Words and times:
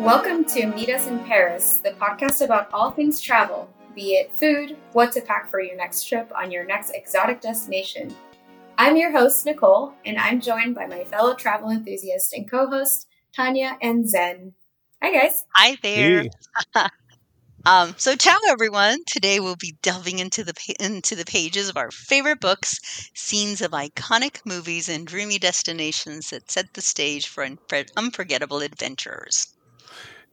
Welcome 0.00 0.46
to 0.46 0.64
Meet 0.64 0.88
Us 0.88 1.08
in 1.08 1.18
Paris, 1.24 1.76
the 1.84 1.90
podcast 1.90 2.42
about 2.42 2.70
all 2.72 2.90
things 2.90 3.20
travel, 3.20 3.68
be 3.94 4.14
it 4.14 4.32
food, 4.34 4.78
what 4.92 5.12
to 5.12 5.20
pack 5.20 5.50
for 5.50 5.60
your 5.60 5.76
next 5.76 6.04
trip 6.04 6.32
on 6.34 6.50
your 6.50 6.64
next 6.64 6.92
exotic 6.92 7.42
destination. 7.42 8.16
I'm 8.78 8.96
your 8.96 9.12
host, 9.12 9.44
Nicole, 9.44 9.92
and 10.06 10.16
I'm 10.16 10.40
joined 10.40 10.74
by 10.74 10.86
my 10.86 11.04
fellow 11.04 11.34
travel 11.34 11.68
enthusiast 11.68 12.32
and 12.32 12.50
co 12.50 12.66
host, 12.66 13.08
Tanya 13.36 13.76
and 13.82 14.08
Zen. 14.08 14.54
Hi, 15.02 15.12
guys. 15.12 15.44
Hi 15.54 15.76
there. 15.82 16.22
Hey. 16.74 16.86
um, 17.66 17.94
so, 17.98 18.16
ciao, 18.16 18.38
everyone. 18.48 19.04
Today 19.06 19.38
we'll 19.38 19.56
be 19.56 19.76
delving 19.82 20.18
into 20.18 20.44
the 20.44 20.54
into 20.80 21.14
the 21.14 21.26
pages 21.26 21.68
of 21.68 21.76
our 21.76 21.90
favorite 21.90 22.40
books, 22.40 23.10
scenes 23.14 23.60
of 23.60 23.72
iconic 23.72 24.46
movies, 24.46 24.88
and 24.88 25.06
dreamy 25.06 25.38
destinations 25.38 26.30
that 26.30 26.50
set 26.50 26.72
the 26.72 26.80
stage 26.80 27.28
for 27.28 27.46
unforgettable 27.98 28.60
adventures. 28.60 29.48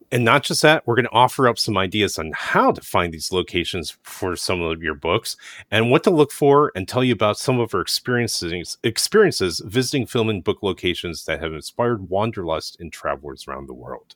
And 0.09 0.23
not 0.23 0.43
just 0.43 0.61
that, 0.61 0.87
we're 0.87 0.95
going 0.95 1.05
to 1.05 1.11
offer 1.11 1.49
up 1.49 1.59
some 1.59 1.77
ideas 1.77 2.17
on 2.17 2.31
how 2.33 2.71
to 2.71 2.81
find 2.81 3.13
these 3.13 3.33
locations 3.33 3.97
for 4.03 4.37
some 4.37 4.61
of 4.61 4.81
your 4.81 4.95
books 4.95 5.35
and 5.69 5.91
what 5.91 6.03
to 6.05 6.11
look 6.11 6.31
for 6.31 6.71
and 6.75 6.87
tell 6.87 7.03
you 7.03 7.11
about 7.11 7.37
some 7.37 7.59
of 7.59 7.73
our 7.75 7.81
experiences 7.81 8.77
experiences 8.83 9.61
visiting 9.65 10.05
film 10.05 10.29
and 10.29 10.45
book 10.45 10.59
locations 10.63 11.25
that 11.25 11.41
have 11.41 11.51
inspired 11.51 12.09
wanderlust 12.09 12.79
in 12.79 12.89
travelers 12.89 13.47
around 13.47 13.67
the 13.67 13.73
world. 13.73 14.15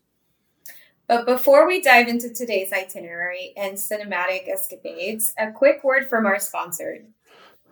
But 1.08 1.26
before 1.26 1.68
we 1.68 1.82
dive 1.82 2.08
into 2.08 2.34
today's 2.34 2.72
itinerary 2.72 3.52
and 3.58 3.74
cinematic 3.74 4.48
escapades, 4.48 5.34
a 5.38 5.52
quick 5.52 5.84
word 5.84 6.08
from 6.08 6.26
our 6.26 6.40
sponsor. 6.40 7.04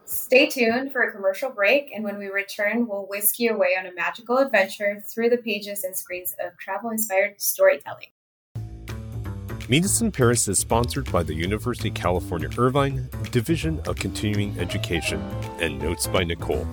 Stay 0.03 0.47
tuned 0.47 0.91
for 0.91 1.03
a 1.03 1.11
commercial 1.11 1.51
break, 1.51 1.91
and 1.93 2.03
when 2.03 2.17
we 2.17 2.27
return, 2.27 2.87
we'll 2.87 3.05
whisk 3.05 3.39
you 3.39 3.51
away 3.53 3.75
on 3.79 3.85
a 3.85 3.93
magical 3.93 4.39
adventure 4.39 5.01
through 5.07 5.29
the 5.29 5.37
pages 5.37 5.83
and 5.83 5.95
screens 5.95 6.35
of 6.43 6.57
travel 6.57 6.89
inspired 6.89 7.39
storytelling. 7.39 8.07
Us 9.71 10.01
in 10.01 10.11
Paris 10.11 10.47
is 10.47 10.57
sponsored 10.57 11.11
by 11.11 11.21
the 11.21 11.35
University 11.35 11.89
of 11.89 11.93
California 11.93 12.49
Irvine 12.57 13.07
Division 13.31 13.79
of 13.85 13.97
Continuing 13.97 14.57
Education 14.59 15.21
and 15.61 15.79
Notes 15.79 16.07
by 16.07 16.23
Nicole. 16.23 16.67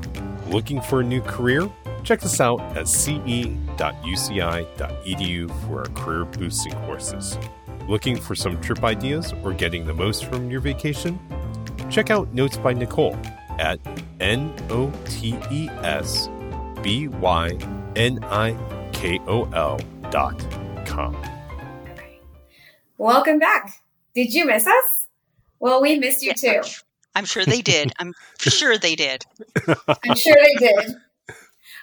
Looking 0.49 0.81
for 0.81 1.01
a 1.01 1.05
new 1.05 1.21
career? 1.21 1.71
Check 2.05 2.25
us 2.25 2.41
out 2.41 2.59
at 2.75 2.89
ce.uci.edu 2.89 3.59
for 5.67 5.81
our 5.81 5.89
career 5.89 6.25
boosting 6.25 6.73
courses. 6.87 7.39
Looking 7.87 8.17
for 8.17 8.35
some 8.35 8.59
trip 8.63 8.83
ideas 8.83 9.35
or 9.45 9.53
getting 9.53 9.87
the 9.87 9.95
most 9.95 10.25
from 10.25 10.51
your 10.51 10.61
vacation? 10.61 11.21
Check 11.91 12.11
out 12.11 12.33
Notes 12.33 12.57
by 12.57 12.73
Nicole 12.73 13.17
at 13.59 13.79
N 14.21 14.55
O 14.71 14.91
T 15.05 15.37
E 15.51 15.69
S 15.83 16.31
B 16.83 17.09
Y 17.09 17.59
N 17.95 18.19
I 18.25 18.57
K 18.93 19.21
O 19.27 19.45
L 19.53 19.79
dot 20.11 20.41
com. 20.87 21.36
Welcome 22.99 23.39
back. 23.39 23.83
Did 24.15 24.33
you 24.33 24.47
miss 24.47 24.67
us? 24.67 25.07
Well, 25.61 25.83
we 25.83 25.99
missed 25.99 26.23
you 26.23 26.33
too. 26.33 26.63
I'm 27.15 27.27
sure 27.27 27.45
they 27.45 27.61
did. 27.61 27.93
I'm 27.99 28.15
sure 28.39 28.79
they 28.79 28.95
did. 28.95 29.25
I'm 29.67 30.17
sure 30.17 30.37
they 30.43 30.55
did. 30.55 30.97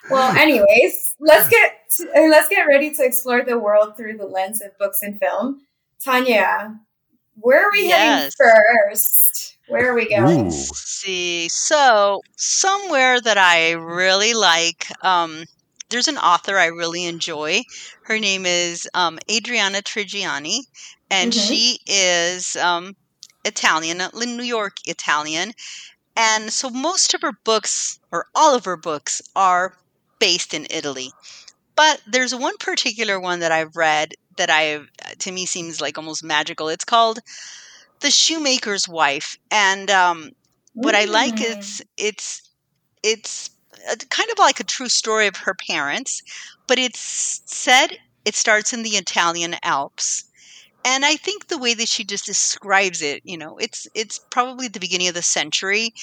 Well, 0.09 0.35
anyways, 0.35 1.15
let's 1.19 1.49
get 1.49 1.73
to, 1.97 2.05
let's 2.29 2.49
get 2.49 2.63
ready 2.63 2.93
to 2.95 3.05
explore 3.05 3.43
the 3.43 3.57
world 3.57 3.95
through 3.95 4.17
the 4.17 4.25
lens 4.25 4.61
of 4.61 4.77
books 4.77 4.99
and 5.01 5.19
film. 5.19 5.61
Tanya, 6.03 6.79
where 7.39 7.67
are 7.67 7.71
we 7.71 7.87
yes. 7.87 8.35
heading 8.39 8.55
first? 8.89 9.57
Where 9.67 9.91
are 9.91 9.95
we 9.95 10.09
going? 10.09 10.51
see. 10.51 11.47
So, 11.49 12.21
somewhere 12.35 13.21
that 13.21 13.37
I 13.37 13.71
really 13.71 14.33
like, 14.33 14.87
um, 15.03 15.45
there's 15.93 16.07
an 16.07 16.17
author 16.17 16.57
I 16.57 16.65
really 16.65 17.05
enjoy. 17.05 17.61
Her 18.01 18.17
name 18.17 18.47
is 18.47 18.89
um, 18.95 19.19
Adriana 19.29 19.83
Trigiani, 19.83 20.61
and 21.11 21.31
mm-hmm. 21.31 21.47
she 21.47 21.79
is 21.85 22.55
um, 22.55 22.95
Italian, 23.45 24.01
New 24.15 24.43
York 24.43 24.77
Italian. 24.85 25.53
And 26.17 26.51
so 26.51 26.71
most 26.71 27.13
of 27.13 27.21
her 27.21 27.33
books, 27.43 27.99
or 28.11 28.25
all 28.33 28.55
of 28.55 28.65
her 28.65 28.75
books, 28.75 29.21
are 29.35 29.77
based 30.17 30.55
in 30.55 30.65
Italy. 30.71 31.11
But 31.75 32.01
there's 32.07 32.33
one 32.33 32.57
particular 32.57 33.19
one 33.19 33.39
that 33.41 33.51
I've 33.51 33.75
read 33.75 34.13
that 34.37 34.49
I 34.49 34.81
to 35.19 35.31
me 35.31 35.45
seems 35.45 35.79
like 35.79 35.99
almost 35.99 36.23
magical. 36.23 36.69
It's 36.69 36.85
called 36.85 37.19
The 37.99 38.09
Shoemaker's 38.09 38.87
Wife, 38.89 39.37
and 39.51 39.91
um, 39.91 40.31
what 40.73 40.95
I 40.95 41.05
like 41.05 41.39
is 41.39 41.83
mm. 41.83 41.85
it's 41.97 42.49
it's 43.03 43.51
kind 44.09 44.29
of 44.31 44.39
like 44.39 44.59
a 44.59 44.63
true 44.63 44.89
story 44.89 45.27
of 45.27 45.37
her 45.37 45.53
parents, 45.53 46.21
but 46.67 46.79
it's 46.79 47.41
said 47.45 47.97
it 48.25 48.35
starts 48.35 48.73
in 48.73 48.83
the 48.83 48.97
Italian 48.97 49.55
Alps. 49.63 50.25
And 50.85 51.05
I 51.05 51.15
think 51.15 51.47
the 51.47 51.57
way 51.57 51.73
that 51.73 51.87
she 51.87 52.03
just 52.03 52.25
describes 52.25 53.01
it, 53.01 53.21
you 53.23 53.37
know, 53.37 53.57
it's 53.57 53.87
it's 53.93 54.19
probably 54.29 54.67
the 54.67 54.79
beginning 54.79 55.07
of 55.07 55.15
the 55.15 55.21
century, 55.21 55.93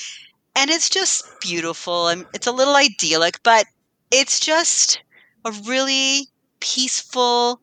and 0.56 0.70
it's 0.70 0.88
just 0.88 1.24
beautiful 1.40 2.08
and 2.08 2.26
it's 2.34 2.46
a 2.46 2.52
little 2.52 2.76
idyllic, 2.76 3.42
but 3.42 3.66
it's 4.10 4.40
just 4.40 5.02
a 5.44 5.52
really 5.66 6.28
peaceful, 6.60 7.60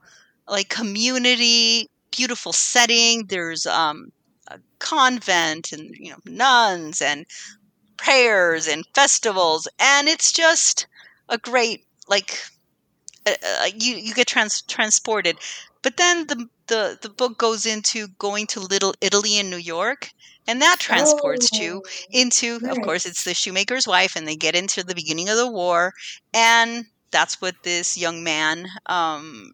like 0.47 0.69
community, 0.69 1.89
beautiful 2.11 2.53
setting. 2.53 3.25
There's 3.25 3.65
um, 3.65 4.11
a 4.47 4.59
convent 4.79 5.71
and 5.71 5.95
you 5.97 6.11
know 6.11 6.17
nuns 6.25 7.01
and 7.01 7.25
prayers 7.97 8.67
and 8.67 8.85
festivals, 8.93 9.67
and 9.79 10.07
it's 10.07 10.31
just 10.31 10.87
a 11.29 11.37
great 11.37 11.85
like 12.07 12.39
uh, 13.25 13.33
uh, 13.43 13.65
you 13.75 13.95
you 13.95 14.13
get 14.13 14.27
trans- 14.27 14.63
transported. 14.63 15.37
But 15.81 15.97
then 15.97 16.27
the 16.27 16.47
the 16.67 16.97
the 17.01 17.09
book 17.09 17.37
goes 17.37 17.65
into 17.65 18.07
going 18.19 18.47
to 18.47 18.59
Little 18.59 18.93
Italy 19.01 19.37
in 19.37 19.49
New 19.49 19.57
York, 19.57 20.11
and 20.47 20.61
that 20.61 20.79
transports 20.79 21.49
oh, 21.53 21.61
you 21.61 21.83
into, 22.11 22.59
nice. 22.59 22.77
of 22.77 22.83
course, 22.83 23.05
it's 23.05 23.23
the 23.23 23.33
shoemaker's 23.33 23.87
wife, 23.87 24.15
and 24.15 24.27
they 24.27 24.35
get 24.35 24.55
into 24.55 24.83
the 24.83 24.95
beginning 24.95 25.29
of 25.29 25.37
the 25.37 25.51
war, 25.51 25.93
and 26.33 26.85
that's 27.11 27.41
what 27.41 27.55
this 27.63 27.97
young 27.97 28.23
man 28.23 28.67
um, 28.85 29.51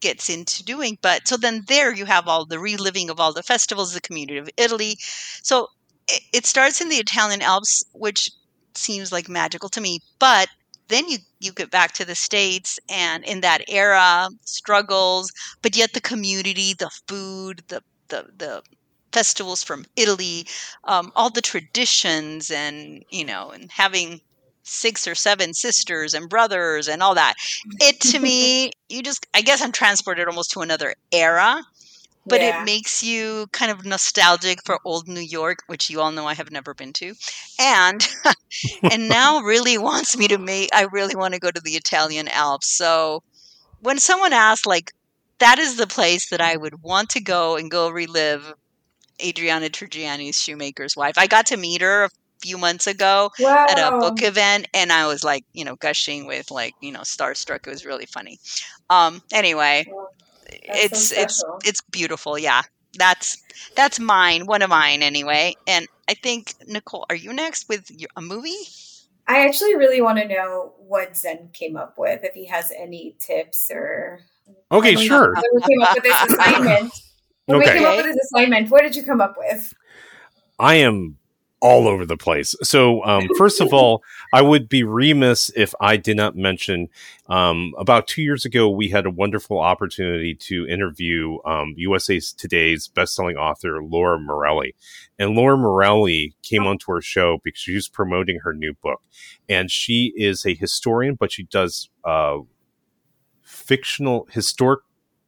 gets 0.00 0.28
into 0.28 0.64
doing. 0.64 0.98
But 1.02 1.26
so 1.28 1.36
then 1.36 1.64
there 1.68 1.94
you 1.94 2.04
have 2.06 2.28
all 2.28 2.44
the 2.44 2.58
reliving 2.58 3.10
of 3.10 3.20
all 3.20 3.32
the 3.32 3.42
festivals, 3.42 3.94
the 3.94 4.00
community 4.00 4.38
of 4.38 4.50
Italy. 4.56 4.96
So 5.42 5.68
it, 6.10 6.22
it 6.32 6.46
starts 6.46 6.80
in 6.80 6.88
the 6.88 6.96
Italian 6.96 7.42
Alps, 7.42 7.82
which 7.92 8.30
seems 8.74 9.12
like 9.12 9.28
magical 9.28 9.68
to 9.70 9.80
me, 9.80 10.00
but 10.18 10.48
then 10.88 11.08
you 11.08 11.18
you 11.38 11.52
get 11.52 11.70
back 11.70 11.92
to 11.92 12.04
the 12.04 12.14
states 12.14 12.78
and 12.88 13.24
in 13.24 13.40
that 13.40 13.62
era 13.68 14.28
struggles 14.44 15.30
but 15.62 15.76
yet 15.76 15.92
the 15.92 16.00
community 16.00 16.74
the 16.74 16.90
food 17.06 17.62
the 17.68 17.80
the 18.08 18.26
the 18.36 18.60
festivals 19.12 19.62
from 19.62 19.84
italy 19.96 20.46
um, 20.84 21.10
all 21.16 21.30
the 21.30 21.40
traditions 21.40 22.50
and 22.50 23.04
you 23.10 23.24
know 23.24 23.50
and 23.50 23.70
having 23.70 24.20
six 24.62 25.06
or 25.06 25.14
seven 25.14 25.52
sisters 25.54 26.14
and 26.14 26.28
brothers 26.28 26.86
and 26.86 27.02
all 27.02 27.14
that. 27.14 27.34
It 27.80 28.00
to 28.02 28.18
me 28.20 28.70
you 28.88 29.02
just 29.02 29.26
i 29.34 29.40
guess 29.40 29.62
i'm 29.62 29.72
transported 29.72 30.28
almost 30.28 30.50
to 30.52 30.60
another 30.60 30.94
era 31.12 31.62
but 32.26 32.40
yeah. 32.40 32.62
it 32.62 32.64
makes 32.64 33.02
you 33.02 33.46
kind 33.52 33.70
of 33.70 33.84
nostalgic 33.84 34.60
for 34.64 34.78
old 34.84 35.08
New 35.08 35.20
York, 35.20 35.60
which 35.66 35.88
you 35.88 36.00
all 36.00 36.12
know 36.12 36.26
I 36.26 36.34
have 36.34 36.50
never 36.50 36.74
been 36.74 36.92
to, 36.94 37.14
and 37.58 38.06
and 38.90 39.08
now 39.08 39.40
really 39.42 39.78
wants 39.78 40.16
me 40.16 40.28
to 40.28 40.38
make. 40.38 40.70
I 40.74 40.86
really 40.92 41.16
want 41.16 41.34
to 41.34 41.40
go 41.40 41.50
to 41.50 41.60
the 41.60 41.72
Italian 41.72 42.28
Alps. 42.28 42.76
So 42.76 43.22
when 43.80 43.98
someone 43.98 44.32
asks, 44.32 44.66
like, 44.66 44.92
that 45.38 45.58
is 45.58 45.76
the 45.76 45.86
place 45.86 46.28
that 46.28 46.40
I 46.40 46.56
would 46.56 46.82
want 46.82 47.08
to 47.10 47.20
go 47.20 47.56
and 47.56 47.70
go 47.70 47.88
relive 47.88 48.52
Adriana 49.22 49.68
Trigiani's 49.68 50.36
Shoemaker's 50.36 50.96
Wife. 50.96 51.14
I 51.16 51.26
got 51.26 51.46
to 51.46 51.56
meet 51.56 51.80
her 51.80 52.04
a 52.04 52.10
few 52.42 52.58
months 52.58 52.86
ago 52.86 53.30
wow. 53.38 53.66
at 53.68 53.78
a 53.78 53.98
book 53.98 54.22
event, 54.22 54.68
and 54.74 54.92
I 54.92 55.06
was 55.06 55.24
like, 55.24 55.44
you 55.52 55.64
know, 55.64 55.76
gushing 55.76 56.26
with 56.26 56.50
like, 56.50 56.74
you 56.80 56.92
know, 56.92 57.00
starstruck. 57.00 57.66
It 57.66 57.70
was 57.70 57.86
really 57.86 58.06
funny. 58.06 58.38
Um, 58.88 59.22
anyway, 59.32 59.86
it's 60.52 61.08
so 61.08 61.20
it's 61.20 61.44
it's 61.64 61.80
beautiful. 61.80 62.38
Yeah, 62.38 62.62
that's 62.98 63.42
that's 63.76 63.98
mine. 64.00 64.46
One 64.46 64.62
of 64.62 64.70
mine 64.70 65.02
anyway. 65.02 65.54
And 65.66 65.86
I 66.08 66.14
think 66.14 66.54
Nicole, 66.66 67.06
are 67.08 67.16
you 67.16 67.32
next 67.32 67.68
with 67.68 67.90
your, 67.90 68.10
a 68.16 68.20
movie? 68.20 68.56
I 69.28 69.46
actually 69.46 69.76
really 69.76 70.00
want 70.00 70.18
to 70.18 70.26
know 70.26 70.72
what 70.78 71.16
Zen 71.16 71.50
came 71.52 71.76
up 71.76 71.94
with. 71.96 72.24
If 72.24 72.34
he 72.34 72.46
has 72.46 72.72
any 72.76 73.16
tips 73.20 73.70
or 73.72 74.20
okay, 74.72 74.96
sure. 74.96 75.34
When 75.34 75.44
we 75.54 75.62
came 75.62 75.82
up 75.82 75.94
with 75.94 76.04
this 76.04 76.22
assignment. 76.28 76.92
When 77.46 77.62
okay. 77.62 77.72
we 77.72 77.78
came 77.78 77.88
up 77.88 77.96
with 77.96 78.06
this 78.06 78.30
assignment, 78.32 78.70
what 78.70 78.82
did 78.82 78.94
you 78.94 79.02
come 79.02 79.20
up 79.20 79.36
with? 79.36 79.74
I 80.58 80.76
am 80.76 81.16
all 81.60 81.86
over 81.86 82.06
the 82.06 82.16
place. 82.16 82.54
So, 82.62 83.04
um, 83.04 83.28
first 83.36 83.60
of 83.60 83.72
all, 83.72 84.02
I 84.32 84.42
would 84.42 84.68
be 84.68 84.82
remiss 84.82 85.50
if 85.54 85.74
I 85.80 85.96
did 85.96 86.16
not 86.16 86.36
mention 86.36 86.88
um, 87.26 87.74
about 87.78 88.08
two 88.08 88.22
years 88.22 88.44
ago, 88.44 88.68
we 88.68 88.88
had 88.88 89.06
a 89.06 89.10
wonderful 89.10 89.58
opportunity 89.58 90.34
to 90.34 90.66
interview 90.66 91.38
um, 91.44 91.74
USA 91.76 92.18
Today's 92.18 92.88
bestselling 92.88 93.36
author, 93.36 93.82
Laura 93.82 94.18
Morelli. 94.18 94.74
And 95.18 95.36
Laura 95.36 95.56
Morelli 95.56 96.34
came 96.42 96.66
onto 96.66 96.90
our 96.92 97.02
show 97.02 97.38
because 97.44 97.60
she 97.60 97.74
was 97.74 97.88
promoting 97.88 98.40
her 98.42 98.52
new 98.52 98.74
book. 98.82 99.02
And 99.48 99.70
she 99.70 100.12
is 100.16 100.46
a 100.46 100.54
historian, 100.54 101.14
but 101.14 101.30
she 101.30 101.44
does 101.44 101.90
uh, 102.04 102.38
fictional, 103.42 104.26
historic 104.30 104.80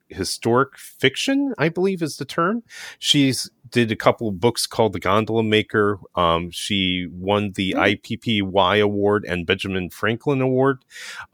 historic 0.08 0.76
fiction, 0.76 1.54
I 1.58 1.68
believe 1.68 2.02
is 2.02 2.16
the 2.16 2.24
term. 2.24 2.62
She's 2.98 3.50
did 3.72 3.90
a 3.90 3.96
couple 3.96 4.28
of 4.28 4.38
books 4.38 4.66
called 4.66 4.92
The 4.92 5.00
Gondola 5.00 5.42
Maker. 5.42 5.98
Um, 6.14 6.50
she 6.50 7.08
won 7.10 7.52
the 7.52 7.74
IPPY 7.76 8.80
Award 8.80 9.24
and 9.26 9.46
Benjamin 9.46 9.90
Franklin 9.90 10.40
Award. 10.40 10.84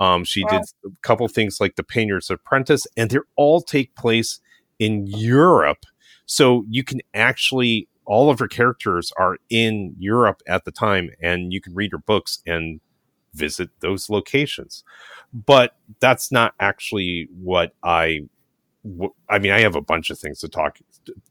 Um, 0.01 0.25
she 0.25 0.45
wow. 0.45 0.51
did 0.51 0.63
a 0.87 0.97
couple 1.03 1.29
things 1.29 1.61
like 1.61 1.77
The 1.77 1.83
Painter's 1.83 2.31
Apprentice, 2.31 2.87
and 2.97 3.11
they 3.11 3.19
all 3.37 3.61
take 3.61 3.95
place 3.95 4.41
in 4.79 5.07
Europe. 5.07 5.85
So 6.25 6.65
you 6.71 6.85
can 6.85 7.01
actually, 7.13 7.89
all 8.05 8.31
of 8.31 8.39
her 8.39 8.49
characters 8.49 9.13
are 9.19 9.37
in 9.51 9.95
Europe 9.99 10.41
at 10.47 10.65
the 10.65 10.73
time, 10.73 11.11
and 11.21 11.53
you 11.53 11.61
can 11.61 11.75
read 11.75 11.93
her 11.93 11.99
books 11.99 12.43
and 12.47 12.81
visit 13.35 13.71
those 13.81 14.09
locations. 14.09 14.85
But 15.33 15.77
that's 16.01 16.33
not 16.33 16.55
actually 16.61 17.29
what 17.33 17.75
I 17.83 18.23
I 19.29 19.39
mean, 19.39 19.53
I 19.53 19.61
have 19.61 19.77
a 19.77 19.81
bunch 19.81 20.11
of 20.11 20.19
things 20.19 20.41
to 20.41 20.49
talk 20.49 20.79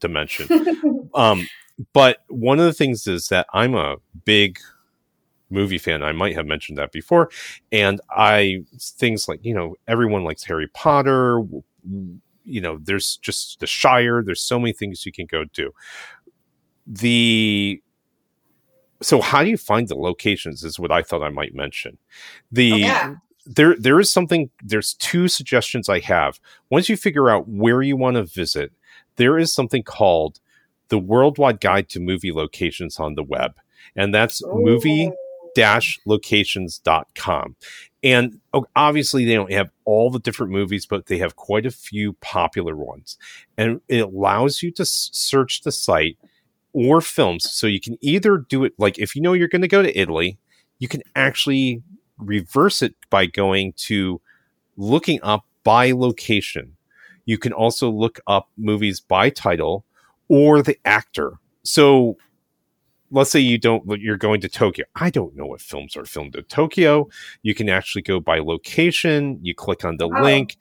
to 0.00 0.08
mention. 0.08 1.10
um, 1.14 1.48
but 1.92 2.18
one 2.28 2.58
of 2.58 2.64
the 2.64 2.72
things 2.72 3.06
is 3.06 3.28
that 3.28 3.46
I'm 3.52 3.74
a 3.74 3.96
big 4.24 4.58
movie 5.50 5.78
fan. 5.78 6.02
I 6.02 6.12
might 6.12 6.34
have 6.34 6.46
mentioned 6.46 6.78
that 6.78 6.92
before, 6.92 7.30
and 7.72 8.00
I 8.10 8.64
things 8.78 9.28
like 9.28 9.44
you 9.44 9.54
know 9.54 9.76
everyone 9.86 10.24
likes 10.24 10.44
Harry 10.44 10.68
Potter. 10.68 11.42
You 12.44 12.60
know, 12.60 12.78
there's 12.82 13.16
just 13.18 13.60
the 13.60 13.66
Shire. 13.66 14.22
There's 14.22 14.42
so 14.42 14.58
many 14.58 14.72
things 14.72 15.04
you 15.04 15.12
can 15.12 15.26
go 15.26 15.44
do. 15.44 15.72
The 16.86 17.82
so 19.00 19.20
how 19.20 19.44
do 19.44 19.50
you 19.50 19.56
find 19.56 19.86
the 19.88 19.94
locations 19.94 20.64
is 20.64 20.78
what 20.78 20.90
I 20.90 21.02
thought 21.02 21.22
I 21.22 21.28
might 21.28 21.54
mention. 21.54 21.98
The 22.50 22.72
oh, 22.72 22.76
yeah 22.76 23.14
there 23.48 23.74
there 23.76 23.98
is 23.98 24.10
something 24.12 24.50
there's 24.62 24.94
two 24.94 25.26
suggestions 25.26 25.88
I 25.88 26.00
have. 26.00 26.38
Once 26.70 26.88
you 26.88 26.96
figure 26.96 27.30
out 27.30 27.48
where 27.48 27.82
you 27.82 27.96
want 27.96 28.16
to 28.16 28.24
visit, 28.24 28.72
there 29.16 29.38
is 29.38 29.52
something 29.52 29.82
called 29.82 30.38
the 30.88 30.98
Worldwide 30.98 31.60
Guide 31.60 31.88
to 31.90 32.00
Movie 32.00 32.32
Locations 32.32 33.00
on 33.00 33.14
the 33.14 33.22
web. 33.22 33.54
And 33.96 34.14
that's 34.14 34.42
movie 34.46 35.10
locations.com. 36.06 37.56
And 38.02 38.40
oh, 38.52 38.66
obviously, 38.76 39.24
they 39.24 39.34
don't 39.34 39.52
have 39.52 39.70
all 39.84 40.10
the 40.10 40.20
different 40.20 40.52
movies, 40.52 40.86
but 40.86 41.06
they 41.06 41.18
have 41.18 41.34
quite 41.34 41.66
a 41.66 41.70
few 41.70 42.12
popular 42.14 42.76
ones. 42.76 43.18
And 43.56 43.80
it 43.88 43.98
allows 43.98 44.62
you 44.62 44.70
to 44.72 44.84
search 44.84 45.62
the 45.62 45.72
site 45.72 46.16
or 46.72 47.00
films. 47.00 47.50
So 47.50 47.66
you 47.66 47.80
can 47.80 47.98
either 48.00 48.38
do 48.38 48.62
it 48.64 48.74
like 48.78 48.98
if 48.98 49.16
you 49.16 49.22
know 49.22 49.32
you're 49.32 49.48
going 49.48 49.62
to 49.62 49.68
go 49.68 49.82
to 49.82 49.98
Italy, 49.98 50.38
you 50.78 50.86
can 50.86 51.02
actually 51.16 51.82
reverse 52.18 52.82
it 52.82 52.94
by 53.10 53.26
going 53.26 53.72
to 53.74 54.20
looking 54.76 55.20
up 55.22 55.44
by 55.64 55.92
location. 55.92 56.76
You 57.24 57.38
can 57.38 57.52
also 57.52 57.90
look 57.90 58.20
up 58.26 58.48
movies 58.56 59.00
by 59.00 59.30
title 59.30 59.84
or 60.28 60.62
the 60.62 60.78
actor. 60.84 61.34
So 61.62 62.16
let's 63.10 63.30
say 63.30 63.40
you 63.40 63.58
don't 63.58 63.84
you're 64.00 64.16
going 64.16 64.40
to 64.40 64.48
Tokyo. 64.48 64.84
I 64.94 65.10
don't 65.10 65.36
know 65.36 65.46
what 65.46 65.60
films 65.60 65.96
are 65.96 66.04
filmed 66.04 66.36
in 66.36 66.44
Tokyo. 66.44 67.08
You 67.42 67.54
can 67.54 67.68
actually 67.68 68.02
go 68.02 68.20
by 68.20 68.38
location, 68.38 69.38
you 69.42 69.54
click 69.54 69.84
on 69.84 69.96
the 69.96 70.08
wow. 70.08 70.22
link 70.22 70.56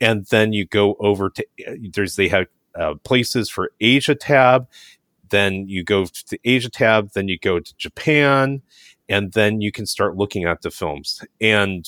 and 0.00 0.26
then 0.26 0.52
you 0.52 0.66
go 0.66 0.96
over 1.00 1.30
to 1.30 1.46
there's 1.92 2.16
they 2.16 2.28
have 2.28 2.46
uh, 2.78 2.94
places 3.02 3.50
for 3.50 3.72
Asia 3.80 4.14
tab, 4.14 4.68
then 5.30 5.68
you 5.68 5.84
go 5.84 6.04
to 6.04 6.24
the 6.28 6.40
Asia 6.44 6.70
tab, 6.70 7.12
then 7.12 7.28
you 7.28 7.38
go 7.38 7.60
to 7.60 7.76
Japan 7.76 8.62
and 9.10 9.32
then 9.32 9.60
you 9.60 9.72
can 9.72 9.84
start 9.84 10.16
looking 10.16 10.44
at 10.44 10.62
the 10.62 10.70
films. 10.70 11.22
And 11.40 11.86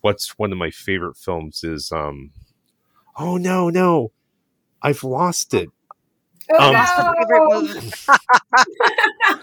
what's 0.00 0.38
one 0.38 0.52
of 0.52 0.58
my 0.58 0.70
favorite 0.70 1.16
films 1.16 1.64
is 1.64 1.90
um 1.92 2.30
oh 3.16 3.36
no 3.36 3.68
no 3.68 4.12
I've 4.80 5.02
lost 5.02 5.52
it. 5.52 5.68
Oh, 6.50 6.74
um, 6.74 7.14
no. 7.28 7.80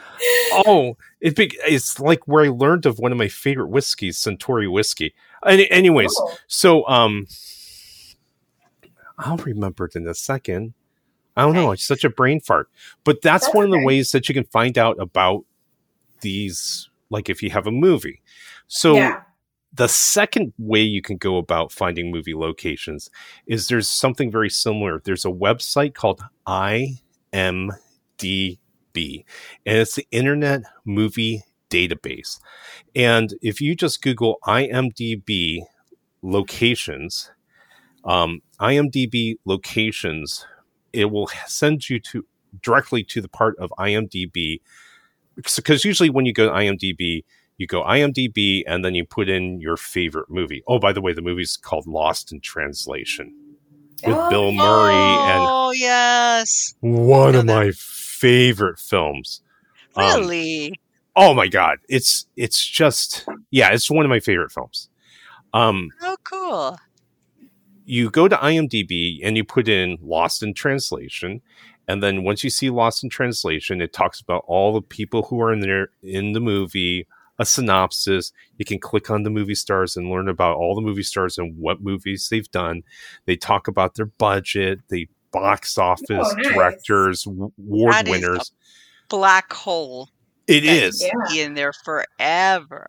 oh 0.65 0.97
it 1.19 1.35
be, 1.35 1.51
it's 1.67 1.99
like 1.99 2.27
where 2.27 2.45
I 2.45 2.47
learned 2.47 2.85
of 2.85 2.97
one 2.97 3.11
of 3.11 3.17
my 3.17 3.27
favorite 3.27 3.67
whiskeys, 3.67 4.17
Suntory 4.17 4.71
whiskey. 4.71 5.13
Any, 5.45 5.69
anyways, 5.69 6.15
oh. 6.17 6.37
so 6.47 6.87
um 6.87 7.27
I'll 9.19 9.37
remember 9.37 9.85
it 9.85 9.95
in 9.95 10.07
a 10.07 10.13
second. 10.13 10.73
I 11.37 11.41
don't 11.41 11.51
okay. 11.51 11.65
know. 11.65 11.71
It's 11.73 11.85
such 11.85 12.05
a 12.05 12.09
brain 12.09 12.39
fart. 12.39 12.69
But 13.03 13.21
that's, 13.21 13.45
that's 13.45 13.55
one 13.55 13.65
of 13.65 13.71
the 13.71 13.83
ways 13.83 14.11
that 14.11 14.29
you 14.29 14.33
can 14.33 14.45
find 14.45 14.77
out 14.77 14.97
about 14.99 15.43
these 16.21 16.89
like 17.09 17.29
if 17.29 17.41
you 17.43 17.49
have 17.49 17.67
a 17.67 17.71
movie. 17.71 18.21
So 18.67 18.95
yeah. 18.95 19.21
the 19.73 19.87
second 19.87 20.53
way 20.57 20.81
you 20.81 21.01
can 21.01 21.17
go 21.17 21.37
about 21.37 21.71
finding 21.71 22.11
movie 22.11 22.33
locations 22.33 23.09
is 23.47 23.67
there's 23.67 23.87
something 23.87 24.31
very 24.31 24.49
similar. 24.49 25.01
There's 25.03 25.25
a 25.25 25.29
website 25.29 25.93
called 25.93 26.23
IMDb, 26.47 26.99
and 29.65 29.77
it's 29.77 29.95
the 29.95 30.07
Internet 30.11 30.63
Movie 30.83 31.43
Database. 31.69 32.39
And 32.95 33.33
if 33.41 33.61
you 33.61 33.75
just 33.75 34.01
Google 34.01 34.39
IMDb 34.45 35.59
locations, 36.21 37.31
um, 38.03 38.41
IMDb 38.59 39.35
locations, 39.45 40.45
it 40.93 41.05
will 41.11 41.29
send 41.45 41.89
you 41.89 41.99
to 41.99 42.25
directly 42.61 43.03
to 43.03 43.21
the 43.21 43.27
part 43.27 43.57
of 43.59 43.71
IMDb 43.77 44.61
because 45.35 45.85
usually 45.85 46.09
when 46.09 46.25
you 46.25 46.33
go 46.33 46.47
to 46.47 46.51
IMDb, 46.51 47.23
you 47.57 47.67
go 47.67 47.83
IMDb 47.83 48.63
and 48.67 48.83
then 48.83 48.95
you 48.95 49.05
put 49.05 49.29
in 49.29 49.61
your 49.61 49.77
favorite 49.77 50.29
movie. 50.29 50.63
Oh, 50.67 50.79
by 50.79 50.93
the 50.93 51.01
way, 51.01 51.13
the 51.13 51.21
movie's 51.21 51.57
called 51.57 51.87
Lost 51.87 52.31
in 52.31 52.41
Translation 52.41 53.33
with 54.05 54.15
oh, 54.15 54.29
Bill 54.29 54.51
Murray 54.51 54.93
and 54.93 55.43
oh 55.47 55.71
yes, 55.71 56.75
one 56.81 57.35
of 57.35 57.47
that. 57.47 57.55
my 57.55 57.71
favorite 57.71 58.79
films. 58.79 59.41
Um, 59.95 60.21
really? 60.21 60.69
Um, 60.69 60.75
oh 61.15 61.33
my 61.33 61.47
god, 61.47 61.77
it's 61.87 62.25
it's 62.35 62.63
just 62.65 63.25
yeah, 63.51 63.71
it's 63.71 63.89
one 63.89 64.05
of 64.05 64.09
my 64.09 64.19
favorite 64.19 64.51
films. 64.51 64.89
Um, 65.53 65.89
oh, 66.01 66.17
cool. 66.23 66.77
You 67.85 68.09
go 68.09 68.27
to 68.27 68.35
IMDb 68.35 69.19
and 69.23 69.37
you 69.37 69.43
put 69.43 69.69
in 69.69 69.97
Lost 70.01 70.43
in 70.43 70.53
Translation, 70.53 71.41
and 71.87 72.01
then 72.01 72.23
once 72.23 72.43
you 72.43 72.49
see 72.49 72.69
Lost 72.69 73.03
in 73.03 73.09
Translation, 73.09 73.81
it 73.81 73.93
talks 73.93 74.19
about 74.19 74.43
all 74.47 74.73
the 74.73 74.81
people 74.81 75.23
who 75.23 75.41
are 75.41 75.53
in 75.53 75.59
there 75.59 75.89
in 76.01 76.33
the 76.33 76.39
movie, 76.39 77.07
a 77.37 77.45
synopsis. 77.45 78.31
You 78.57 78.65
can 78.65 78.79
click 78.79 79.09
on 79.09 79.23
the 79.23 79.29
movie 79.29 79.55
stars 79.55 79.95
and 79.95 80.09
learn 80.09 80.27
about 80.27 80.57
all 80.57 80.75
the 80.75 80.81
movie 80.81 81.03
stars 81.03 81.37
and 81.37 81.57
what 81.57 81.81
movies 81.81 82.27
they've 82.29 82.49
done. 82.51 82.83
They 83.25 83.35
talk 83.35 83.67
about 83.67 83.95
their 83.95 84.07
budget, 84.07 84.79
the 84.89 85.07
box 85.31 85.77
office, 85.77 86.05
oh, 86.09 86.33
nice. 86.37 86.47
directors, 86.47 87.25
award 87.25 87.93
that 87.93 88.07
winners. 88.07 88.51
black 89.09 89.51
hole. 89.53 90.09
It 90.47 90.63
is. 90.63 91.03
Be 91.29 91.41
in 91.41 91.55
there 91.55 91.73
forever. 91.73 92.87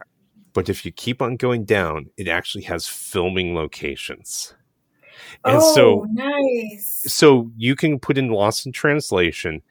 But 0.53 0.69
if 0.69 0.87
you 0.87 0.93
keep 0.93 1.21
on 1.21 1.37
going 1.37 1.65
down, 1.65 2.11
it 2.17 2.29
actually 2.29 2.65
has 2.65 2.89
filming 2.89 3.55
locations. 3.55 4.55
And 5.45 5.59
oh, 5.59 5.75
so 5.75 6.07
nice. 6.11 7.05
So 7.07 7.51
you 7.57 7.77
can 7.77 7.99
put 7.99 8.19
in 8.19 8.29
lost 8.29 8.67
in 8.67 8.73
translation 8.73 9.63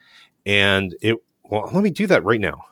and 0.46 0.96
it 1.02 1.18
well, 1.44 1.70
let 1.74 1.84
me 1.84 1.90
do 1.90 2.08
that 2.08 2.24
right 2.24 2.42
now. 2.42 2.66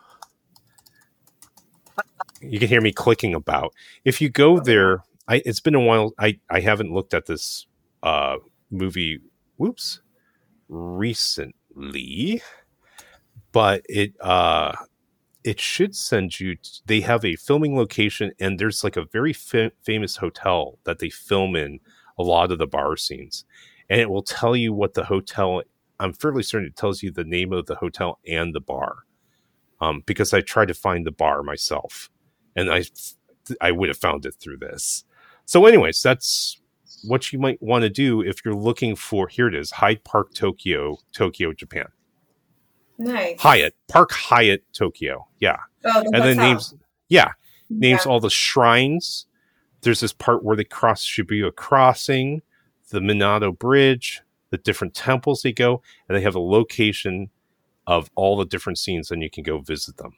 You 2.41 2.59
can 2.59 2.67
hear 2.67 2.81
me 2.81 2.91
clicking 2.91 3.33
about. 3.33 3.73
If 4.03 4.19
you 4.21 4.29
go 4.29 4.59
there, 4.59 5.03
I 5.27 5.41
it's 5.45 5.59
been 5.59 5.75
a 5.75 5.79
while. 5.79 6.13
I 6.17 6.39
I 6.49 6.59
haven't 6.59 6.93
looked 6.93 7.13
at 7.13 7.25
this 7.25 7.67
uh 8.01 8.37
movie 8.71 9.19
whoops 9.57 10.01
recently 10.67 12.41
but 13.51 13.85
it 13.87 14.13
uh 14.19 14.73
it 15.43 15.59
should 15.59 15.95
send 15.95 16.39
you 16.39 16.55
t- 16.55 16.79
they 16.85 17.01
have 17.01 17.23
a 17.23 17.35
filming 17.35 17.75
location 17.77 18.31
and 18.39 18.57
there's 18.59 18.83
like 18.83 18.97
a 18.97 19.05
very 19.05 19.33
fa- 19.33 19.71
famous 19.83 20.17
hotel 20.17 20.79
that 20.85 20.99
they 20.99 21.09
film 21.09 21.55
in 21.55 21.79
a 22.17 22.23
lot 22.23 22.51
of 22.51 22.57
the 22.57 22.67
bar 22.67 22.95
scenes. 22.97 23.45
And 23.89 23.99
it 23.99 24.09
will 24.09 24.23
tell 24.23 24.55
you 24.55 24.73
what 24.73 24.93
the 24.93 25.05
hotel, 25.05 25.61
I'm 25.99 26.13
fairly 26.13 26.43
certain 26.43 26.67
it 26.67 26.75
tells 26.75 27.03
you 27.03 27.11
the 27.11 27.23
name 27.23 27.53
of 27.53 27.65
the 27.65 27.75
hotel 27.75 28.19
and 28.27 28.53
the 28.53 28.61
bar. 28.61 28.97
Um, 29.81 30.03
because 30.05 30.33
I 30.33 30.41
tried 30.41 30.69
to 30.69 30.73
find 30.73 31.05
the 31.05 31.11
bar 31.11 31.43
myself 31.43 32.09
and 32.55 32.71
I, 32.71 32.85
I 33.59 33.71
would 33.71 33.89
have 33.89 33.97
found 33.97 34.25
it 34.25 34.35
through 34.35 34.57
this. 34.57 35.03
So, 35.45 35.65
anyways, 35.65 36.01
that's 36.01 36.61
what 37.03 37.33
you 37.33 37.39
might 37.39 37.61
want 37.61 37.83
to 37.83 37.89
do 37.89 38.21
if 38.21 38.45
you're 38.45 38.55
looking 38.55 38.95
for. 38.95 39.27
Here 39.27 39.47
it 39.47 39.55
is, 39.55 39.71
Hyde 39.71 40.03
Park, 40.03 40.33
Tokyo, 40.33 40.97
Tokyo, 41.11 41.51
Japan. 41.53 41.87
Nice. 42.97 43.41
Hyatt 43.41 43.75
Park 43.89 44.11
Hyatt 44.11 44.63
Tokyo. 44.73 45.27
Yeah. 45.39 45.57
Oh, 45.85 46.01
the 46.01 46.11
and 46.13 46.23
then 46.23 46.37
names. 46.37 46.73
Yeah, 47.09 47.31
names 47.69 48.01
yeah. 48.05 48.11
all 48.11 48.19
the 48.19 48.29
shrines 48.29 49.25
there's 49.83 49.99
this 49.99 50.13
part 50.13 50.43
where 50.43 50.55
they 50.55 50.63
cross 50.63 51.05
Shibuya 51.05 51.55
Crossing, 51.55 52.41
the 52.89 52.99
Minato 52.99 53.57
Bridge, 53.57 54.21
the 54.49 54.57
different 54.57 54.93
temples 54.93 55.41
they 55.41 55.51
go, 55.51 55.81
and 56.07 56.17
they 56.17 56.21
have 56.21 56.35
a 56.35 56.39
location 56.39 57.29
of 57.87 58.09
all 58.15 58.37
the 58.37 58.45
different 58.45 58.77
scenes, 58.77 59.11
and 59.11 59.21
you 59.21 59.29
can 59.29 59.43
go 59.43 59.59
visit 59.59 59.97
them. 59.97 60.13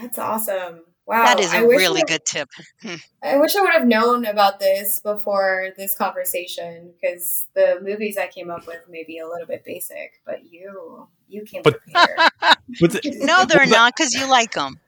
That's 0.00 0.18
awesome. 0.18 0.82
Wow. 1.06 1.24
That 1.24 1.40
is 1.40 1.54
a 1.54 1.58
a 1.64 1.68
really 1.68 2.02
good 2.02 2.24
tip. 2.24 2.48
Hmm. 2.82 2.96
I 3.22 3.36
wish 3.36 3.54
I 3.54 3.60
would 3.60 3.72
have 3.72 3.86
known 3.86 4.24
about 4.24 4.58
this 4.58 5.00
before 5.00 5.68
this 5.76 5.94
conversation 5.96 6.92
because 7.00 7.46
the 7.54 7.78
movies 7.80 8.18
I 8.18 8.26
came 8.26 8.50
up 8.50 8.66
with 8.66 8.80
may 8.88 9.04
be 9.04 9.18
a 9.18 9.28
little 9.28 9.46
bit 9.46 9.64
basic, 9.64 10.20
but 10.24 10.44
you 10.50 11.06
you 11.28 11.44
came 11.44 11.62
but, 11.62 11.80
prepared. 11.80 12.18
but 12.80 12.90
the, 12.90 13.20
no, 13.22 13.44
they're 13.44 13.66
not 13.66 13.94
because 13.96 14.14
you 14.14 14.28
like 14.28 14.52
them. 14.52 14.80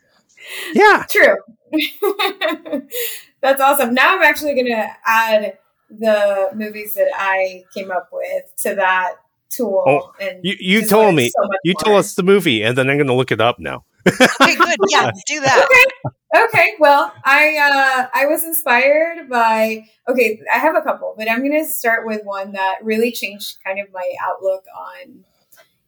Yeah. 0.73 1.05
True. 1.09 1.37
That's 3.41 3.61
awesome. 3.61 3.95
Now 3.95 4.17
I'm 4.17 4.23
actually 4.23 4.55
going 4.55 4.67
to 4.67 4.89
add 5.07 5.59
the 5.91 6.51
movies 6.55 6.95
that 6.95 7.11
I 7.17 7.65
came 7.73 7.91
up 7.91 8.09
with 8.13 8.45
to 8.63 8.75
that 8.75 9.15
tool. 9.51 9.85
Oh, 9.87 10.13
and 10.21 10.41
you 10.45 10.57
you 10.59 10.87
told 10.87 11.15
me. 11.15 11.31
so 11.31 11.49
You 11.65 11.75
more. 11.75 11.81
tell 11.85 11.97
us 11.97 12.15
the 12.15 12.23
movie, 12.23 12.63
and 12.63 12.77
then 12.77 12.91
I'm 12.91 12.97
going 12.97 13.07
to 13.07 13.15
look 13.15 13.33
it 13.33 13.41
up 13.41 13.59
now. 13.59 13.85
Okay, 14.07 14.57
good. 14.57 14.77
Yeah, 14.89 15.11
do 15.27 15.41
that. 15.41 15.65
Okay. 15.71 16.45
Okay. 16.45 16.75
Well, 16.79 17.13
I 17.25 17.57
uh, 17.57 18.09
I 18.15 18.27
was 18.27 18.45
inspired 18.45 19.29
by. 19.31 19.85
Okay, 20.09 20.41
I 20.53 20.59
have 20.59 20.75
a 20.77 20.83
couple, 20.83 21.15
but 21.17 21.31
I'm 21.31 21.39
going 21.39 21.59
to 21.65 21.69
start 21.71 22.07
with 22.07 22.23
one 22.25 22.53
that 22.53 22.79
really 22.83 23.13
changed 23.13 23.59
kind 23.65 23.79
of 23.81 23.87
my 23.93 24.13
outlook 24.23 24.65
on 24.77 25.25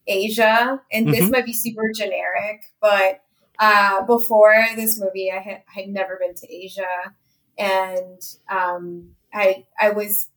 Asia, 0.06 0.80
and 0.92 1.12
this 1.12 1.26
Mhm. 1.26 1.30
might 1.32 1.44
be 1.46 1.52
super 1.52 1.90
generic, 1.94 2.62
but 2.80 3.22
uh, 3.60 4.04
before 4.06 4.54
this 4.76 4.98
movie, 5.00 5.30
I 5.30 5.38
had 5.40 5.62
had 5.66 5.88
never 5.88 6.16
been 6.18 6.34
to 6.34 6.52
Asia, 6.52 7.14
and 7.58 8.20
um, 8.50 9.10
I 9.32 9.66
I 9.80 9.90
was 9.90 10.28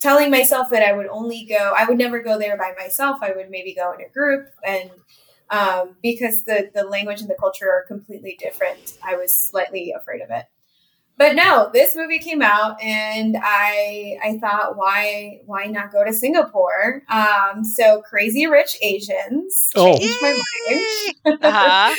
telling 0.00 0.30
myself 0.30 0.70
that 0.70 0.82
I 0.82 0.92
would 0.92 1.06
only 1.08 1.44
go. 1.44 1.74
I 1.76 1.84
would 1.84 1.98
never 1.98 2.22
go 2.22 2.38
there 2.38 2.56
by 2.56 2.72
myself. 2.78 3.18
I 3.22 3.32
would 3.32 3.50
maybe 3.50 3.74
go 3.74 3.92
in 3.92 4.00
a 4.00 4.08
group, 4.08 4.48
and 4.66 4.90
um, 5.50 5.96
because 6.02 6.44
the 6.44 6.70
the 6.74 6.84
language 6.84 7.20
and 7.20 7.30
the 7.30 7.36
culture 7.38 7.70
are 7.70 7.84
completely 7.86 8.36
different, 8.40 8.98
I 9.04 9.16
was 9.16 9.32
slightly 9.38 9.92
afraid 9.92 10.22
of 10.22 10.30
it. 10.30 10.46
But 11.18 11.34
no, 11.36 11.68
this 11.70 11.94
movie 11.94 12.18
came 12.18 12.40
out, 12.40 12.80
and 12.82 13.36
I 13.38 14.16
I 14.24 14.38
thought, 14.38 14.78
why 14.78 15.40
why 15.44 15.66
not 15.66 15.92
go 15.92 16.02
to 16.02 16.14
Singapore? 16.14 17.02
Um, 17.10 17.62
so 17.62 18.00
Crazy 18.00 18.46
Rich 18.46 18.78
Asians 18.80 19.70
Oh. 19.76 19.98
changed 19.98 20.22
my 20.22 20.32
mind 20.32 21.42
Uh 21.42 21.94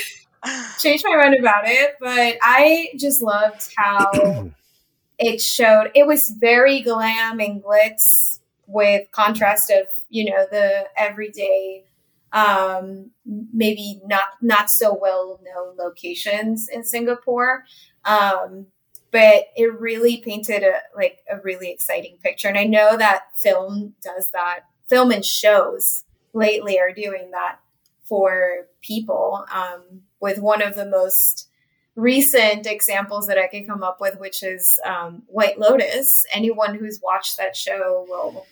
changed 0.80 1.04
my 1.08 1.18
mind 1.18 1.36
about 1.40 1.64
it, 1.68 1.96
but 2.00 2.38
I 2.42 2.90
just 2.98 3.22
loved 3.22 3.72
how 3.78 4.52
it 5.20 5.42
showed. 5.42 5.92
It 5.94 6.08
was 6.08 6.30
very 6.30 6.82
glam 6.82 7.40
and 7.40 7.64
glitz 7.64 8.40
with 8.68 9.10
contrast 9.12 9.70
of 9.70 9.88
you 10.10 10.32
know 10.32 10.46
the 10.50 10.88
everyday, 10.98 11.86
um, 12.34 13.12
maybe 13.26 14.02
not 14.06 14.30
not 14.42 14.70
so 14.70 14.98
well 15.00 15.40
known 15.44 15.78
locations 15.78 16.68
in 16.70 16.84
Singapore. 16.84 17.66
Um, 18.06 18.68
but 19.12 19.48
it 19.58 19.78
really 19.80 20.18
painted 20.18 20.64
a 20.64 20.80
like 20.96 21.20
a 21.30 21.38
really 21.42 21.70
exciting 21.70 22.18
picture, 22.24 22.48
and 22.48 22.58
I 22.58 22.64
know 22.64 22.98
that 22.98 23.26
film 23.38 23.94
does 24.02 24.32
that. 24.32 24.62
Film 24.90 25.12
and 25.12 25.24
shows 25.24 26.04
lately 26.34 26.80
are 26.80 26.94
doing 26.94 27.32
that 27.32 27.60
for 28.04 28.68
people 28.82 29.46
um, 29.54 30.02
with 30.22 30.40
one 30.40 30.62
of 30.62 30.76
the 30.76 30.86
most 30.86 31.50
recent 31.96 32.66
examples 32.66 33.28
that 33.28 33.38
I 33.38 33.48
can 33.48 33.66
come 33.66 33.84
up 33.84 34.00
with, 34.00 34.20
which 34.20 34.44
is 34.44 34.80
um, 34.86 35.24
White 35.28 35.60
Lotus. 35.60 36.26
Anyone 36.34 36.76
who's 36.76 37.00
watched 37.04 37.38
that 37.38 37.56
show 37.56 38.06
will 38.08 38.46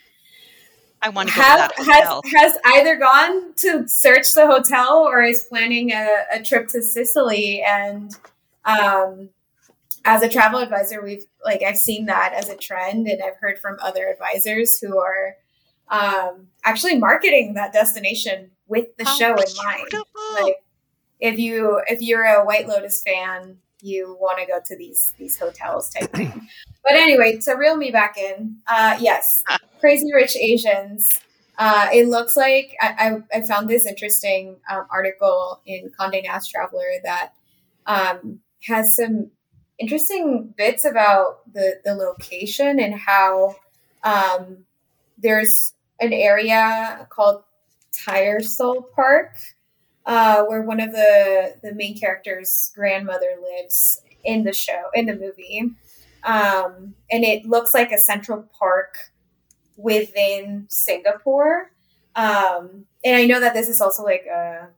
I 1.01 1.09
want 1.09 1.29
to 1.29 1.35
go 1.35 1.41
have, 1.41 1.69
to 1.69 1.83
that 1.83 1.85
hotel. 1.85 2.21
has, 2.25 2.53
has 2.53 2.61
either 2.65 2.97
gone 2.97 3.53
to 3.57 3.87
search 3.87 4.33
the 4.33 4.47
hotel 4.47 4.97
or 4.97 5.21
is 5.23 5.45
planning 5.49 5.91
a, 5.91 6.25
a 6.33 6.43
trip 6.43 6.67
to 6.69 6.81
Sicily. 6.81 7.63
And 7.65 8.13
um, 8.65 9.29
as 10.03 10.23
a 10.23 10.29
travel 10.29 10.59
advisor, 10.59 11.01
we've 11.01 11.25
like 11.43 11.63
I've 11.63 11.77
seen 11.77 12.07
that 12.07 12.33
as 12.33 12.49
a 12.49 12.55
trend, 12.55 13.07
and 13.07 13.21
I've 13.23 13.37
heard 13.39 13.59
from 13.59 13.77
other 13.81 14.07
advisors 14.07 14.77
who 14.79 14.99
are 14.99 15.35
um, 15.89 16.47
actually 16.65 16.97
marketing 16.97 17.53
that 17.53 17.73
destination 17.73 18.51
with 18.67 18.95
the 18.97 19.05
How 19.05 19.15
show 19.15 19.35
in 19.35 19.45
mind 19.63 20.05
like 20.41 20.55
if 21.19 21.37
you 21.37 21.81
if 21.87 22.01
you're 22.01 22.23
a 22.23 22.43
White 22.43 22.67
Lotus 22.67 23.01
fan, 23.01 23.57
you 23.81 24.17
want 24.19 24.39
to 24.39 24.45
go 24.45 24.59
to 24.65 24.75
these 24.75 25.13
these 25.17 25.37
hotels 25.37 25.89
type 25.89 26.11
thing. 26.13 26.47
But 26.81 26.93
anyway, 26.93 27.37
to 27.43 27.53
reel 27.53 27.75
me 27.75 27.91
back 27.91 28.17
in, 28.17 28.55
uh, 28.65 28.97
yes, 29.01 29.43
Crazy 29.81 30.11
Rich 30.13 30.37
Asians. 30.37 31.07
Uh, 31.57 31.89
it 31.93 32.07
looks 32.07 32.37
like 32.37 32.73
I, 32.81 33.21
I, 33.33 33.37
I 33.39 33.41
found 33.45 33.69
this 33.69 33.85
interesting 33.85 34.55
um, 34.71 34.87
article 34.89 35.61
in 35.65 35.91
Condé 35.99 36.23
Nast 36.23 36.49
Traveler 36.49 36.87
that 37.03 37.33
um, 37.85 38.39
has 38.63 38.95
some 38.95 39.29
interesting 39.77 40.53
bits 40.57 40.85
about 40.85 41.51
the 41.53 41.79
the 41.83 41.95
location 41.95 42.79
and 42.79 42.95
how 42.95 43.55
um, 44.03 44.59
there's 45.17 45.73
an 45.99 46.13
area 46.13 47.05
called 47.09 47.43
Tyersall 47.93 48.89
Park 48.95 49.35
uh, 50.09 50.43
where 50.45 50.63
one 50.63 50.79
of 50.79 50.91
the 50.91 51.55
the 51.61 51.71
main 51.75 51.95
characters' 51.95 52.71
grandmother 52.73 53.35
lives 53.43 54.01
in 54.23 54.43
the 54.43 54.51
show 54.51 54.85
in 54.95 55.05
the 55.05 55.15
movie, 55.15 55.71
um, 56.23 56.95
and 57.11 57.23
it 57.23 57.45
looks 57.45 57.75
like 57.75 57.91
a 57.91 57.99
central 57.99 58.49
park 58.57 58.97
within 59.77 60.65
Singapore. 60.67 61.71
Um, 62.15 62.85
and 63.05 63.15
I 63.15 63.25
know 63.27 63.39
that 63.39 63.53
this 63.53 63.69
is 63.69 63.81
also 63.81 64.03
like 64.03 64.25
a 64.25 64.69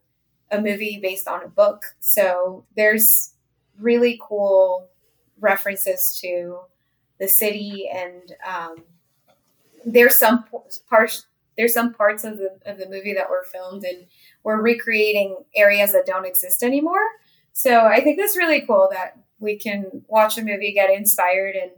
a 0.51 0.59
movie 0.59 0.99
based 1.01 1.29
on 1.29 1.43
a 1.43 1.47
book, 1.47 1.85
so 2.01 2.65
there's 2.75 3.33
really 3.79 4.19
cool 4.21 4.89
references 5.39 6.19
to 6.21 6.59
the 7.19 7.27
city 7.29 7.89
and 7.93 8.33
um, 8.45 8.83
there's 9.85 10.19
some 10.19 10.43
parts 10.89 11.25
there's 11.57 11.73
some 11.73 11.93
parts 11.93 12.23
of 12.23 12.37
the 12.37 12.57
of 12.65 12.77
the 12.77 12.89
movie 12.89 13.13
that 13.13 13.29
were 13.29 13.45
filmed 13.51 13.83
and 13.83 14.07
we're 14.43 14.61
recreating 14.61 15.37
areas 15.55 15.93
that 15.93 16.05
don't 16.05 16.25
exist 16.25 16.63
anymore. 16.63 17.05
So 17.53 17.85
I 17.85 18.01
think 18.01 18.17
that's 18.17 18.37
really 18.37 18.61
cool 18.61 18.89
that 18.91 19.17
we 19.39 19.57
can 19.57 20.03
watch 20.07 20.37
a 20.37 20.43
movie, 20.43 20.71
get 20.71 20.89
inspired, 20.89 21.55
and 21.55 21.71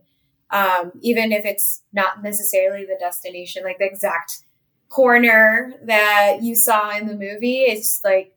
um, 0.52 0.92
even 1.02 1.32
if 1.32 1.46
it's 1.46 1.82
not 1.94 2.22
necessarily 2.22 2.86
the 2.86 2.98
destination, 3.00 3.64
like 3.64 3.80
the 3.80 3.86
exact 3.86 4.40
corner 4.90 5.74
that 5.84 6.40
you 6.42 6.56
saw 6.56 6.96
in 6.96 7.08
the 7.08 7.16
movie, 7.16 7.62
it's 7.62 8.04
like 8.04 8.36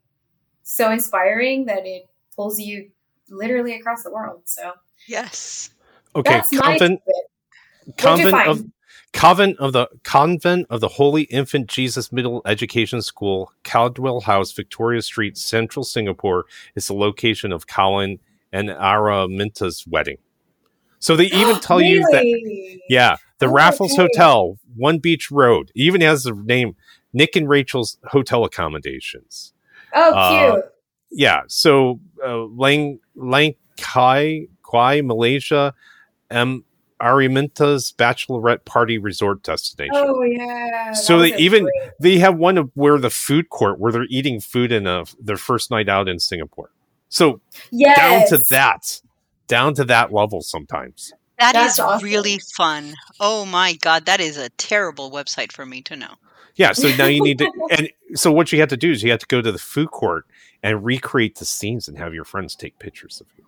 so 0.63 0.91
inspiring 0.91 1.67
that 1.67 1.85
it 1.85 2.09
pulls 2.35 2.59
you 2.59 2.91
literally 3.29 3.75
across 3.75 4.03
the 4.03 4.11
world. 4.11 4.43
So 4.47 4.73
Yes. 5.07 5.71
Okay, 6.15 6.31
that's 6.31 6.53
my 6.53 6.61
convent 6.61 7.01
tidbit. 7.05 7.99
Convent 7.99 8.49
of 8.49 8.59
find? 8.59 8.73
Convent 9.13 9.59
of 9.59 9.73
the 9.73 9.89
convent 10.03 10.67
of 10.71 10.81
the 10.81 10.89
Holy 10.89 11.23
Infant 11.25 11.69
Jesus 11.69 12.13
Middle 12.13 12.43
Education 12.45 13.03
School, 13.03 13.53
Caldwell 13.65 14.21
House, 14.23 14.53
Victoria 14.53 15.03
Street, 15.03 15.37
Central 15.39 15.85
Singapore, 15.85 16.45
is 16.75 16.87
the 16.87 16.95
location 16.95 17.53
of 17.53 17.67
Colin 17.67 18.19
and 18.53 18.69
Araminta's 18.69 19.87
wedding. 19.87 20.19
So 20.99 21.17
they 21.17 21.27
even 21.33 21.61
tell 21.61 21.81
you 21.81 22.01
that 22.13 22.25
yeah, 22.89 23.17
the 23.39 23.47
Oh, 23.49 23.53
Raffles 23.53 23.93
okay. 23.93 24.03
Hotel, 24.03 24.59
One 24.77 24.99
Beach 24.99 25.31
Road, 25.31 25.71
even 25.75 26.01
has 26.03 26.25
the 26.25 26.33
name 26.35 26.77
Nick 27.13 27.37
and 27.37 27.49
Rachel's 27.49 27.99
Hotel 28.05 28.45
Accommodations. 28.45 29.53
Oh, 29.95 30.13
Uh, 30.15 30.53
cute. 30.55 30.65
Yeah, 31.11 31.43
so 31.47 32.01
uh, 32.27 32.45
Lang 32.45 32.99
Langkai, 33.17 34.49
Kwai, 34.63 35.01
Malaysia, 35.01 35.73
M. 36.31 36.65
Araminta's 37.01 37.93
bachelorette 37.97 38.65
party 38.65 38.99
resort 38.99 39.43
destination. 39.43 39.93
oh 39.95 40.23
yeah. 40.23 40.93
so 40.93 41.19
they 41.19 41.37
even- 41.37 41.65
great- 41.65 41.91
They 42.01 42.19
have 42.19 42.37
one 42.37 42.57
of 42.59 42.71
where 42.75 42.99
the 42.99 43.11
food 43.11 43.51
court 43.51 43.79
where 43.79 43.93
they're 43.93 44.07
eating 44.09 44.41
food 44.41 44.73
in 44.73 44.87
a, 44.87 45.05
their 45.21 45.37
first 45.37 45.71
night 45.71 45.89
out 45.89 46.09
in 46.09 46.19
Singapore. 46.19 46.71
So 47.09 47.41
yes. 47.71 47.97
down 47.97 48.39
to 48.39 48.45
that, 48.51 49.01
down 49.47 49.75
to 49.75 49.85
that 49.85 50.13
level 50.13 50.41
sometimes. 50.43 51.13
That 51.39 51.53
That's 51.53 51.75
is 51.75 51.81
awesome. 51.81 52.05
really 52.05 52.41
fun. 52.57 52.95
Oh 53.21 53.45
my 53.45 53.75
god, 53.75 54.07
that 54.07 54.21
is 54.21 54.39
a 54.39 54.49
terrible 54.51 55.11
website 55.11 55.53
for 55.53 55.67
me 55.67 55.83
to 55.83 55.97
know. 55.97 56.15
Yeah, 56.55 56.73
so 56.73 56.89
now 56.97 57.05
you 57.05 57.23
need 57.23 57.37
to, 57.39 57.53
and 57.71 57.91
so 58.15 58.33
what 58.33 58.51
you 58.51 58.61
have 58.61 58.71
to 58.71 58.77
do 58.79 58.91
is 58.91 59.03
you 59.03 59.11
have 59.11 59.21
to 59.21 59.27
go 59.27 59.43
to 59.43 59.53
the 59.53 59.59
food 59.59 59.91
court 59.91 60.25
and 60.63 60.83
recreate 60.83 61.37
the 61.37 61.45
scenes 61.45 61.87
and 61.89 61.99
have 61.99 62.15
your 62.15 62.25
friends 62.25 62.57
take 62.57 62.79
pictures 62.79 63.21
of 63.21 63.27
you. 63.37 63.45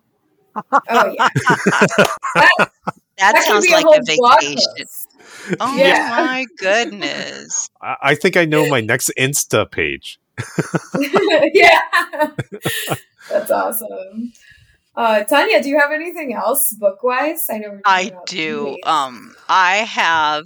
Oh 0.89 1.15
yeah. 1.17 2.65
That, 3.19 3.35
could 3.35 3.43
sounds 3.45 3.69
like 3.69 3.85
whole 3.85 3.95
a 3.95 4.01
vacation. 4.03 4.85
Oh 5.59 5.75
Yeah. 5.77 6.09
my 6.09 6.45
goodness. 6.57 7.69
I, 7.81 7.95
I 8.01 8.15
think 8.15 8.37
I 8.37 8.45
know 8.45 8.67
my 8.67 8.81
next 8.81 9.11
Insta 9.17 9.69
page. 9.69 10.19
yeah. 11.53 11.81
That's 13.29 13.51
awesome. 13.51 14.33
Uh, 14.95 15.23
Tanya, 15.23 15.61
do 15.61 15.69
you 15.69 15.79
have 15.79 15.91
anything 15.91 16.33
else 16.33 16.73
book 16.73 17.03
wise? 17.03 17.47
I 17.49 17.57
know 17.59 17.79
I 17.85 18.11
do. 18.25 18.77
Um, 18.85 19.35
I 19.47 19.77
have 19.77 20.45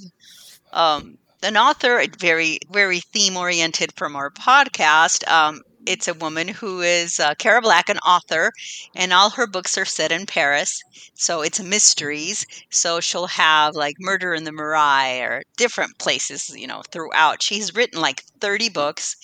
um, 0.71 1.17
an 1.41 1.57
author, 1.57 2.03
very 2.19 2.59
very 2.71 2.99
theme 2.99 3.37
oriented 3.37 3.91
from 3.95 4.15
our 4.15 4.29
podcast. 4.31 5.27
Um, 5.31 5.61
it's 5.85 6.07
a 6.07 6.13
woman 6.13 6.47
who 6.47 6.81
is 6.81 7.19
uh, 7.19 7.35
Cara 7.35 7.61
Black, 7.61 7.89
an 7.89 7.99
author, 7.99 8.51
and 8.95 9.13
all 9.13 9.29
her 9.31 9.47
books 9.47 9.77
are 9.77 9.85
set 9.85 10.11
in 10.11 10.25
Paris. 10.25 10.81
So 11.13 11.41
it's 11.41 11.61
mysteries. 11.61 12.45
So 12.69 12.99
she'll 12.99 13.27
have 13.27 13.75
like 13.75 13.95
Murder 13.99 14.33
in 14.33 14.43
the 14.43 14.51
Marais 14.51 15.21
or 15.21 15.43
different 15.57 15.97
places, 15.99 16.49
you 16.55 16.67
know, 16.67 16.81
throughout. 16.91 17.41
She's 17.43 17.75
written 17.75 18.01
like 18.01 18.23
30 18.39 18.69
books. 18.69 19.17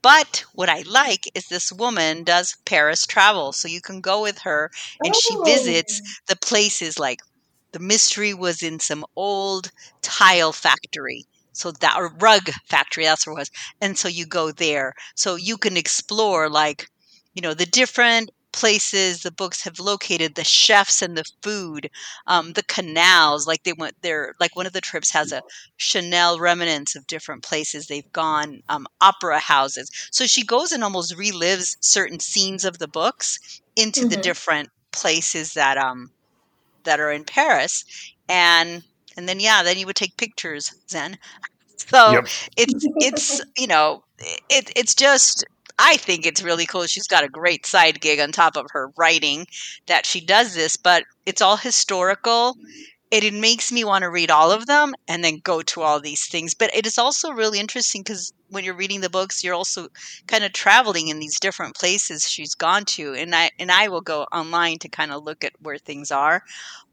But 0.00 0.44
what 0.54 0.68
I 0.68 0.82
like 0.82 1.24
is 1.34 1.46
this 1.46 1.72
woman 1.72 2.24
does 2.24 2.56
Paris 2.64 3.06
travel. 3.06 3.52
So 3.52 3.68
you 3.68 3.80
can 3.80 4.00
go 4.00 4.22
with 4.22 4.38
her 4.38 4.70
and 5.04 5.14
oh. 5.14 5.18
she 5.18 5.36
visits 5.44 6.00
oh. 6.02 6.08
the 6.28 6.36
places 6.36 6.98
like 6.98 7.20
the 7.72 7.78
mystery 7.78 8.32
was 8.32 8.62
in 8.62 8.80
some 8.80 9.04
old 9.16 9.70
tile 10.00 10.52
factory 10.52 11.26
so 11.58 11.72
that 11.72 11.96
or 11.96 12.12
rug 12.20 12.50
factory 12.66 13.04
that's 13.04 13.26
where 13.26 13.34
it 13.34 13.38
was. 13.38 13.50
And 13.80 13.98
so 13.98 14.08
you 14.08 14.26
go 14.26 14.52
there. 14.52 14.94
So 15.14 15.34
you 15.34 15.56
can 15.56 15.76
explore 15.76 16.48
like 16.48 16.88
you 17.34 17.42
know 17.42 17.54
the 17.54 17.66
different 17.66 18.30
places 18.52 19.22
the 19.22 19.30
books 19.30 19.62
have 19.62 19.78
located 19.78 20.34
the 20.34 20.44
chefs 20.44 21.02
and 21.02 21.16
the 21.16 21.24
food 21.42 21.90
um, 22.26 22.54
the 22.54 22.62
canals 22.62 23.46
like 23.46 23.62
they 23.62 23.74
went 23.74 23.94
there 24.02 24.34
like 24.40 24.56
one 24.56 24.66
of 24.66 24.72
the 24.72 24.80
trips 24.80 25.10
has 25.10 25.32
a 25.32 25.42
chanel 25.76 26.38
remnants 26.38 26.96
of 26.96 27.06
different 27.06 27.42
places. 27.42 27.86
They've 27.86 28.12
gone 28.12 28.62
um, 28.68 28.86
opera 29.00 29.38
houses. 29.38 29.90
So 30.10 30.26
she 30.26 30.44
goes 30.44 30.72
and 30.72 30.82
almost 30.82 31.16
relives 31.16 31.76
certain 31.80 32.20
scenes 32.20 32.64
of 32.64 32.78
the 32.78 32.88
books 32.88 33.60
into 33.76 34.00
mm-hmm. 34.00 34.10
the 34.10 34.16
different 34.16 34.70
places 34.92 35.54
that 35.54 35.76
um 35.76 36.10
that 36.84 37.00
are 37.00 37.12
in 37.12 37.24
paris. 37.24 37.84
And 38.28 38.82
and 39.18 39.28
then 39.28 39.40
yeah, 39.40 39.62
then 39.64 39.76
you 39.76 39.84
would 39.84 39.96
take 39.96 40.16
pictures, 40.16 40.72
Zen. 40.88 41.18
So 41.76 42.12
yep. 42.12 42.28
it's 42.56 42.86
it's 42.96 43.40
you 43.58 43.66
know 43.66 44.04
it 44.48 44.70
it's 44.76 44.94
just 44.94 45.44
I 45.78 45.96
think 45.96 46.24
it's 46.24 46.42
really 46.42 46.66
cool. 46.66 46.86
She's 46.86 47.08
got 47.08 47.24
a 47.24 47.28
great 47.28 47.66
side 47.66 48.00
gig 48.00 48.20
on 48.20 48.30
top 48.30 48.56
of 48.56 48.66
her 48.70 48.92
writing 48.96 49.46
that 49.86 50.06
she 50.06 50.20
does 50.20 50.54
this, 50.54 50.76
but 50.76 51.04
it's 51.26 51.42
all 51.42 51.56
historical. 51.56 52.56
It, 53.10 53.24
it 53.24 53.34
makes 53.34 53.72
me 53.72 53.84
want 53.84 54.02
to 54.02 54.10
read 54.10 54.30
all 54.30 54.52
of 54.52 54.66
them 54.66 54.94
and 55.08 55.24
then 55.24 55.38
go 55.42 55.62
to 55.62 55.80
all 55.80 55.98
these 55.98 56.26
things. 56.26 56.54
But 56.54 56.74
it 56.74 56.86
is 56.86 56.98
also 56.98 57.30
really 57.30 57.58
interesting 57.58 58.02
because 58.02 58.32
when 58.50 58.64
you're 58.64 58.74
reading 58.74 59.00
the 59.00 59.10
books, 59.10 59.42
you're 59.42 59.54
also 59.54 59.88
kind 60.26 60.44
of 60.44 60.52
traveling 60.52 61.08
in 61.08 61.18
these 61.18 61.40
different 61.40 61.74
places 61.74 62.28
she's 62.28 62.54
gone 62.54 62.84
to. 62.84 63.14
And 63.14 63.34
I 63.34 63.50
and 63.58 63.72
I 63.72 63.88
will 63.88 64.02
go 64.02 64.26
online 64.32 64.78
to 64.80 64.88
kind 64.88 65.10
of 65.10 65.24
look 65.24 65.42
at 65.42 65.52
where 65.60 65.78
things 65.78 66.12
are. 66.12 66.44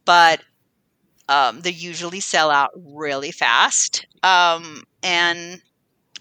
But 0.06 0.42
um, 1.28 1.62
they 1.62 1.72
usually 1.72 2.20
sell 2.20 2.52
out 2.52 2.72
really 2.76 3.32
fast. 3.32 4.06
Um, 4.24 4.84
and 5.04 5.62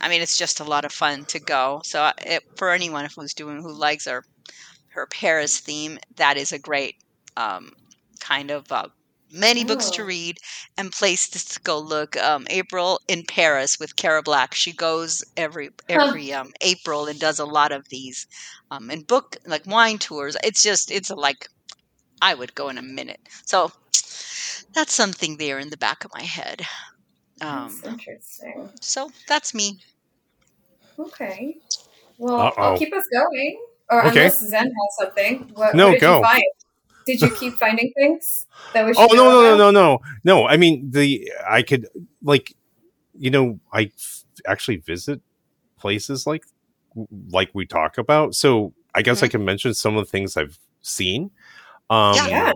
I 0.00 0.08
mean, 0.08 0.22
it's 0.22 0.36
just 0.36 0.60
a 0.60 0.64
lot 0.64 0.84
of 0.84 0.92
fun 0.92 1.24
to 1.26 1.38
go. 1.38 1.80
So 1.84 2.02
uh, 2.02 2.12
it, 2.24 2.42
for 2.56 2.70
anyone 2.70 3.08
who's 3.14 3.34
doing 3.34 3.62
who 3.62 3.72
likes 3.72 4.06
her 4.06 4.24
her 4.88 5.06
Paris 5.06 5.58
theme, 5.58 5.98
that 6.16 6.36
is 6.36 6.52
a 6.52 6.58
great 6.58 6.96
um, 7.36 7.72
kind 8.20 8.50
of 8.50 8.70
uh, 8.70 8.88
many 9.32 9.64
books 9.64 9.90
to 9.90 10.02
oh. 10.02 10.06
read 10.06 10.38
and 10.78 10.92
places 10.92 11.44
to 11.44 11.60
go 11.60 11.78
look. 11.78 12.16
Um, 12.16 12.46
April 12.48 13.00
in 13.08 13.24
Paris 13.24 13.78
with 13.78 13.96
Cara 13.96 14.22
Black. 14.22 14.54
She 14.54 14.72
goes 14.72 15.22
every 15.36 15.70
every 15.88 16.32
um, 16.38 16.52
April 16.60 17.06
and 17.06 17.18
does 17.18 17.38
a 17.38 17.44
lot 17.44 17.72
of 17.72 17.88
these 17.88 18.26
um, 18.70 18.90
and 18.90 19.06
book 19.06 19.36
like 19.46 19.66
wine 19.66 19.98
tours. 19.98 20.36
It's 20.42 20.62
just 20.62 20.90
it's 20.90 21.10
like 21.10 21.48
I 22.22 22.34
would 22.34 22.54
go 22.54 22.68
in 22.68 22.78
a 22.78 22.82
minute. 22.82 23.20
So 23.44 23.70
that's 24.74 24.92
something 24.92 25.36
there 25.36 25.58
in 25.58 25.70
the 25.70 25.76
back 25.76 26.04
of 26.04 26.10
my 26.14 26.22
head. 26.22 26.62
Um, 27.40 27.68
that's 27.82 27.86
interesting. 27.86 28.70
So 28.80 29.10
that's 29.28 29.54
me. 29.54 29.80
Okay. 30.98 31.56
Well, 32.18 32.40
Uh-oh. 32.40 32.62
I'll 32.62 32.78
keep 32.78 32.92
us 32.94 33.06
going. 33.12 33.60
Or 33.90 34.00
okay. 34.06 34.08
unless 34.08 34.40
Zen 34.40 34.66
has 34.66 34.96
something. 34.98 35.50
What, 35.54 35.74
no, 35.74 35.86
what 35.86 35.92
did 35.92 36.00
go. 36.00 36.16
You 36.18 36.24
find? 36.24 36.42
Did 37.06 37.20
you 37.20 37.30
keep 37.34 37.54
finding 37.54 37.92
things 37.94 38.46
that 38.72 38.86
we 38.86 38.94
Oh 38.96 39.08
no 39.12 39.30
no 39.30 39.42
no 39.42 39.56
no 39.56 39.70
no 39.70 40.00
no! 40.24 40.46
I 40.46 40.56
mean 40.56 40.90
the 40.90 41.30
I 41.46 41.60
could 41.60 41.86
like 42.22 42.56
you 43.12 43.30
know 43.30 43.60
I 43.70 43.90
actually 44.46 44.76
visit 44.76 45.20
places 45.78 46.26
like 46.26 46.44
like 47.30 47.50
we 47.52 47.66
talk 47.66 47.98
about. 47.98 48.34
So 48.34 48.72
I 48.94 49.02
guess 49.02 49.18
mm-hmm. 49.18 49.26
I 49.26 49.28
can 49.28 49.44
mention 49.44 49.74
some 49.74 49.98
of 49.98 50.06
the 50.06 50.10
things 50.10 50.36
I've 50.36 50.58
seen. 50.80 51.30
Um, 51.90 52.14
yeah. 52.14 52.52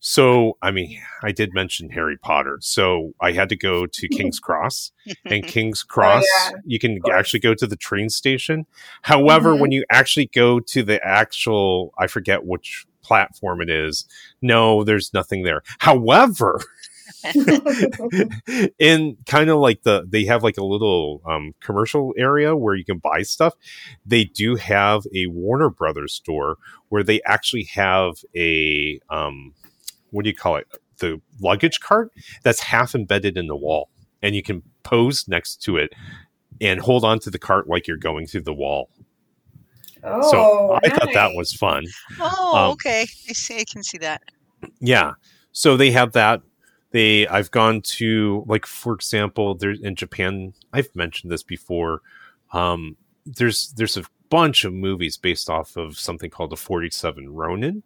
So, 0.00 0.56
I 0.62 0.70
mean, 0.70 1.00
I 1.22 1.32
did 1.32 1.52
mention 1.52 1.90
Harry 1.90 2.16
Potter. 2.16 2.58
So 2.60 3.14
I 3.20 3.32
had 3.32 3.48
to 3.48 3.56
go 3.56 3.86
to 3.86 4.08
King's 4.12 4.38
Cross. 4.38 4.92
and 5.24 5.44
King's 5.46 5.82
Cross, 5.82 6.24
oh, 6.26 6.50
yeah. 6.52 6.60
you 6.64 6.78
can 6.78 7.00
actually 7.12 7.40
go 7.40 7.54
to 7.54 7.66
the 7.66 7.76
train 7.76 8.08
station. 8.08 8.66
However, 9.02 9.52
mm-hmm. 9.52 9.62
when 9.62 9.72
you 9.72 9.84
actually 9.90 10.26
go 10.26 10.60
to 10.60 10.82
the 10.82 11.04
actual, 11.04 11.92
I 11.98 12.06
forget 12.06 12.44
which 12.44 12.86
platform 13.02 13.60
it 13.60 13.70
is, 13.70 14.06
no, 14.42 14.84
there's 14.84 15.12
nothing 15.14 15.42
there. 15.42 15.62
However, 15.78 16.60
in 18.78 19.16
kind 19.26 19.50
of 19.50 19.58
like 19.58 19.82
the 19.82 20.06
they 20.08 20.24
have 20.24 20.44
like 20.44 20.58
a 20.58 20.64
little 20.64 21.22
um, 21.26 21.54
commercial 21.60 22.14
area 22.16 22.54
where 22.54 22.74
you 22.74 22.84
can 22.84 22.98
buy 22.98 23.22
stuff 23.22 23.54
they 24.06 24.24
do 24.24 24.56
have 24.56 25.04
a 25.14 25.26
warner 25.26 25.70
brothers 25.70 26.12
store 26.12 26.58
where 26.90 27.02
they 27.02 27.20
actually 27.26 27.64
have 27.64 28.12
a 28.36 29.00
um, 29.10 29.54
what 30.10 30.24
do 30.24 30.30
you 30.30 30.36
call 30.36 30.56
it? 30.56 30.66
The 30.98 31.20
luggage 31.40 31.80
cart 31.80 32.12
that's 32.42 32.60
half 32.60 32.94
embedded 32.94 33.36
in 33.36 33.46
the 33.46 33.56
wall, 33.56 33.90
and 34.22 34.34
you 34.34 34.42
can 34.42 34.62
pose 34.82 35.28
next 35.28 35.62
to 35.62 35.76
it 35.76 35.92
and 36.60 36.80
hold 36.80 37.04
on 37.04 37.18
to 37.20 37.30
the 37.30 37.38
cart 37.38 37.68
like 37.68 37.86
you're 37.86 37.96
going 37.96 38.26
through 38.26 38.42
the 38.42 38.54
wall. 38.54 38.90
Oh, 40.02 40.30
so 40.30 40.72
I 40.82 40.88
nice. 40.88 40.98
thought 40.98 41.14
that 41.14 41.34
was 41.34 41.52
fun. 41.52 41.84
Oh, 42.20 42.56
um, 42.56 42.70
okay. 42.72 43.02
I 43.02 43.32
see. 43.32 43.58
I 43.58 43.64
can 43.64 43.82
see 43.82 43.98
that. 43.98 44.22
Yeah. 44.80 45.12
So 45.52 45.76
they 45.76 45.90
have 45.90 46.12
that. 46.12 46.42
They 46.90 47.26
I've 47.28 47.50
gone 47.50 47.82
to 47.82 48.44
like 48.46 48.64
for 48.66 48.94
example, 48.94 49.54
there's 49.54 49.80
in 49.80 49.94
Japan. 49.94 50.54
I've 50.72 50.94
mentioned 50.94 51.30
this 51.30 51.42
before. 51.42 52.00
Um, 52.52 52.96
there's 53.26 53.72
there's 53.76 53.96
a 53.96 54.04
bunch 54.30 54.64
of 54.64 54.72
movies 54.72 55.16
based 55.16 55.50
off 55.50 55.76
of 55.76 55.98
something 55.98 56.30
called 56.30 56.50
the 56.50 56.56
47 56.56 57.30
Ronin. 57.30 57.82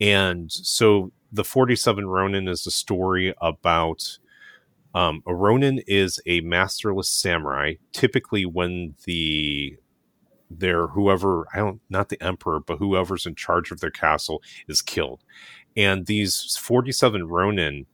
And 0.00 0.50
so 0.50 1.12
the 1.32 1.44
47 1.44 2.06
Ronin 2.06 2.48
is 2.48 2.66
a 2.66 2.70
story 2.70 3.34
about 3.40 4.18
um, 4.94 5.22
a 5.26 5.34
Ronin 5.34 5.80
is 5.86 6.20
a 6.26 6.40
masterless 6.40 7.08
samurai. 7.08 7.74
Typically, 7.92 8.46
when 8.46 8.94
the 9.04 9.76
their 10.50 10.86
whoever 10.86 11.46
I 11.52 11.58
don't 11.58 11.80
not 11.90 12.08
the 12.08 12.22
emperor, 12.22 12.60
but 12.60 12.78
whoever's 12.78 13.26
in 13.26 13.34
charge 13.34 13.70
of 13.70 13.80
their 13.80 13.90
castle 13.90 14.42
is 14.66 14.80
killed, 14.80 15.22
and 15.76 16.06
these 16.06 16.56
47 16.56 17.28
Ronin 17.28 17.86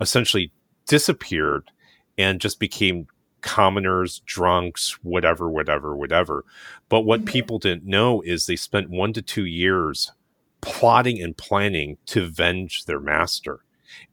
essentially 0.00 0.52
disappeared 0.86 1.70
and 2.18 2.40
just 2.40 2.58
became 2.58 3.06
commoners, 3.42 4.20
drunks, 4.24 4.98
whatever, 5.02 5.50
whatever, 5.50 5.96
whatever. 5.96 6.44
But 6.88 7.02
what 7.02 7.20
mm-hmm. 7.20 7.32
people 7.32 7.58
didn't 7.58 7.84
know 7.84 8.22
is 8.22 8.46
they 8.46 8.56
spent 8.56 8.88
one 8.88 9.12
to 9.12 9.22
two 9.22 9.44
years 9.44 10.12
plotting 10.62 11.20
and 11.20 11.36
planning 11.36 11.98
to 12.06 12.24
avenge 12.24 12.86
their 12.86 13.00
master. 13.00 13.60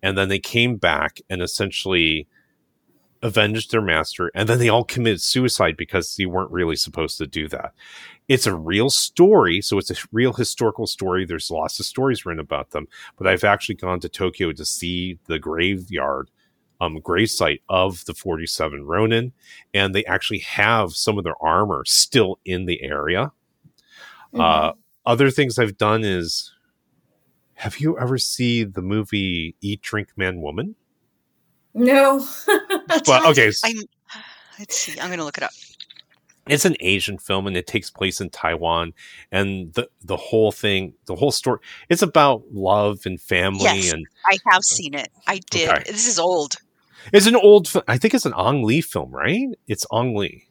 And 0.04 0.18
then 0.18 0.28
they 0.28 0.40
came 0.40 0.76
back 0.76 1.22
and 1.30 1.42
essentially 1.42 2.28
avenged 3.22 3.72
their 3.72 3.82
master. 3.82 4.32
And 4.34 4.50
then 4.50 4.60
they 4.60 4.70
all 4.70 4.84
committed 4.84 5.22
suicide 5.22 5.78
because 5.78 6.16
they 6.16 6.26
weren't 6.26 6.52
really 6.52 6.76
supposed 6.76 7.18
to 7.20 7.28
do 7.28 7.48
that. 7.50 7.74
It's 8.28 8.48
a 8.48 8.56
real 8.56 8.90
story. 8.90 9.62
So 9.62 9.78
it's 9.78 9.92
a 9.92 10.08
real 10.12 10.34
historical 10.34 10.88
story. 10.88 11.26
There's 11.26 11.52
lots 11.52 11.80
of 11.80 11.86
stories 11.86 12.26
written 12.26 12.40
about 12.40 12.72
them. 12.72 12.88
But 13.18 13.28
I've 13.28 13.44
actually 13.44 13.76
gone 13.76 14.00
to 14.02 14.10
Tokyo 14.10 14.52
to 14.52 14.66
see 14.66 15.18
the 15.26 15.40
graveyard 15.40 16.30
um, 16.82 17.00
gravesite 17.02 17.62
of 17.68 18.06
the 18.06 18.14
47 18.14 18.86
Ronin, 18.86 19.34
and 19.74 19.94
they 19.94 20.06
actually 20.06 20.40
have 20.40 20.94
some 20.94 21.18
of 21.18 21.24
their 21.24 21.42
armor 21.42 21.84
still 21.86 22.40
in 22.46 22.66
the 22.66 22.82
area. 22.82 23.32
Mm-hmm. 24.34 24.42
Uh, 24.42 24.72
other 25.10 25.32
things 25.32 25.58
I've 25.58 25.76
done 25.76 26.04
is 26.04 26.54
have 27.56 27.80
you 27.80 27.98
ever 27.98 28.20
seen 28.20 28.74
the 28.74 28.84
movie 28.84 29.56
Eat, 29.60 29.82
Drink, 29.82 30.10
Man, 30.16 30.40
Woman? 30.40 30.76
No. 31.74 32.24
well, 33.08 33.28
okay. 33.32 33.52
I'm, 33.66 33.76
let's 34.60 34.78
see. 34.78 35.00
I'm 35.00 35.08
going 35.08 35.18
to 35.18 35.26
look 35.26 35.40
it 35.40 35.44
up. 35.44 35.52
It's 36.48 36.66
an 36.66 36.76
Asian 36.80 37.18
film 37.18 37.48
and 37.48 37.58
it 37.58 37.66
takes 37.66 37.90
place 37.90 38.22
in 38.22 38.30
Taiwan. 38.30 38.94
And 39.32 39.74
the, 39.74 39.90
the 40.04 40.16
whole 40.16 40.52
thing, 40.52 40.94
the 41.08 41.16
whole 41.16 41.32
story, 41.32 41.60
it's 41.90 42.04
about 42.04 42.44
love 42.52 43.00
and 43.06 43.20
family. 43.20 43.64
Yes, 43.64 43.92
and 43.92 44.06
I 44.28 44.38
have 44.52 44.64
seen 44.64 44.94
it. 44.94 45.10
I 45.28 45.40
did. 45.50 45.70
Okay. 45.70 45.92
This 45.92 46.08
is 46.08 46.20
old. 46.20 46.58
It's 47.12 47.26
an 47.26 47.36
old, 47.36 47.72
I 47.88 47.98
think 47.98 48.14
it's 48.14 48.28
an 48.28 48.34
Ang 48.38 48.64
Lee 48.64 48.82
film, 48.82 49.12
right? 49.12 49.48
It's 49.68 49.88
Ang 49.92 50.16
Lee 50.16 50.49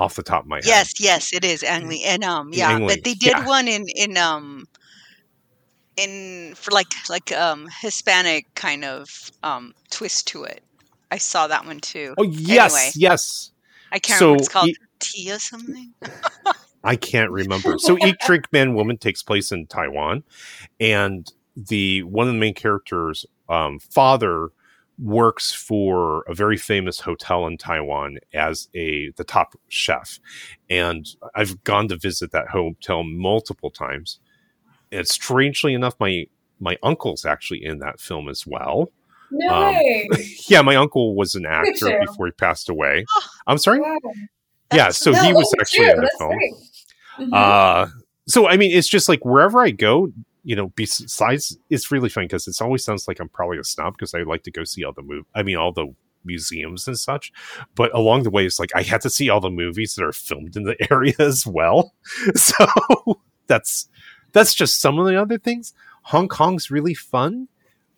off 0.00 0.14
the 0.14 0.22
top 0.22 0.44
of 0.44 0.48
my 0.48 0.56
head. 0.56 0.64
Yes, 0.64 0.98
yes, 0.98 1.32
it 1.32 1.44
is 1.44 1.62
Ang 1.62 1.86
Lee, 1.86 2.02
and 2.04 2.24
um, 2.24 2.50
yeah, 2.52 2.78
but 2.78 3.04
they 3.04 3.12
did 3.12 3.32
yeah. 3.36 3.46
one 3.46 3.68
in 3.68 3.86
in 3.94 4.16
um 4.16 4.66
in 5.96 6.54
for 6.56 6.70
like 6.70 6.88
like 7.10 7.30
um 7.32 7.68
Hispanic 7.82 8.46
kind 8.54 8.84
of 8.84 9.30
um 9.42 9.74
twist 9.90 10.26
to 10.28 10.44
it. 10.44 10.64
I 11.10 11.18
saw 11.18 11.46
that 11.48 11.66
one 11.66 11.80
too. 11.80 12.14
Oh 12.16 12.22
yes, 12.22 12.74
anyway, 12.74 12.90
yes. 12.96 13.52
I 13.92 13.98
can't 13.98 14.18
so 14.18 14.26
remember 14.26 14.40
it's 14.40 14.48
called. 14.48 14.70
Tea 15.00 15.32
or 15.32 15.38
something. 15.38 15.94
I 16.84 16.96
can't 16.96 17.30
remember. 17.30 17.78
So 17.78 17.96
Eat 18.04 18.16
Drink 18.24 18.46
Man 18.52 18.74
Woman 18.74 18.98
takes 18.98 19.22
place 19.22 19.50
in 19.52 19.66
Taiwan, 19.66 20.24
and 20.78 21.30
the 21.56 22.02
one 22.04 22.26
of 22.26 22.32
the 22.34 22.38
main 22.38 22.54
characters' 22.54 23.26
um, 23.48 23.78
father 23.78 24.50
works 25.02 25.52
for 25.52 26.22
a 26.28 26.34
very 26.34 26.56
famous 26.56 27.00
hotel 27.00 27.46
in 27.46 27.56
Taiwan 27.56 28.18
as 28.34 28.68
a 28.74 29.10
the 29.16 29.24
top 29.24 29.54
chef, 29.68 30.18
and 30.68 31.06
I've 31.34 31.62
gone 31.64 31.88
to 31.88 31.96
visit 31.96 32.32
that 32.32 32.48
hotel 32.48 33.02
multiple 33.04 33.70
times. 33.70 34.18
And 34.92 35.06
strangely 35.08 35.74
enough, 35.74 35.94
my 36.00 36.26
my 36.60 36.76
uncle's 36.82 37.24
actually 37.24 37.64
in 37.64 37.78
that 37.78 38.00
film 38.00 38.28
as 38.28 38.46
well. 38.46 38.90
No 39.30 39.54
Um, 39.54 39.74
way. 39.74 40.08
Yeah, 40.48 40.62
my 40.62 40.76
uncle 40.76 41.14
was 41.14 41.34
an 41.36 41.46
actor 41.46 41.98
before 42.04 42.26
he 42.26 42.32
passed 42.32 42.68
away. 42.68 43.06
I'm 43.46 43.58
sorry. 43.58 43.80
Wow. 43.80 43.96
Yeah, 44.74 44.90
so 44.90 45.12
No, 45.12 45.22
he 45.22 45.32
was 45.32 45.52
actually 45.60 45.86
you. 45.86 45.90
in 45.92 45.96
the 45.96 46.02
That's 46.02 46.16
film. 46.18 47.30
Mhm. 47.30 47.34
Uh, 47.34 47.86
so 48.28 48.48
I 48.48 48.56
mean, 48.56 48.72
it's 48.76 48.88
just 48.88 49.08
like 49.08 49.24
wherever 49.24 49.60
I 49.60 49.70
go, 49.70 50.08
you 50.44 50.56
know. 50.56 50.68
Besides, 50.68 51.56
it's 51.68 51.90
really 51.90 52.08
funny 52.08 52.26
because 52.26 52.48
it 52.48 52.60
always 52.60 52.84
sounds 52.84 53.08
like 53.08 53.20
I'm 53.20 53.28
probably 53.28 53.58
a 53.58 53.64
snob 53.64 53.94
because 53.94 54.14
I 54.14 54.22
like 54.22 54.42
to 54.44 54.50
go 54.50 54.64
see 54.64 54.84
all 54.84 54.92
the 54.92 55.02
move. 55.02 55.24
I 55.34 55.42
mean, 55.42 55.56
all 55.56 55.72
the 55.72 55.94
museums 56.24 56.86
and 56.86 56.98
such. 56.98 57.32
But 57.74 57.94
along 57.94 58.22
the 58.22 58.30
way, 58.30 58.46
it's 58.46 58.60
like 58.60 58.70
I 58.74 58.82
had 58.82 59.00
to 59.02 59.10
see 59.10 59.28
all 59.28 59.40
the 59.40 59.50
movies 59.50 59.94
that 59.94 60.04
are 60.04 60.12
filmed 60.12 60.56
in 60.56 60.64
the 60.64 60.76
area 60.90 61.14
as 61.18 61.46
well. 61.46 61.94
So 62.34 62.66
that's 63.46 63.88
that's 64.32 64.54
just 64.54 64.80
some 64.80 64.98
of 64.98 65.06
the 65.06 65.20
other 65.20 65.38
things. 65.38 65.74
Hong 66.04 66.28
Kong's 66.28 66.70
really 66.70 66.94
fun. 66.94 67.48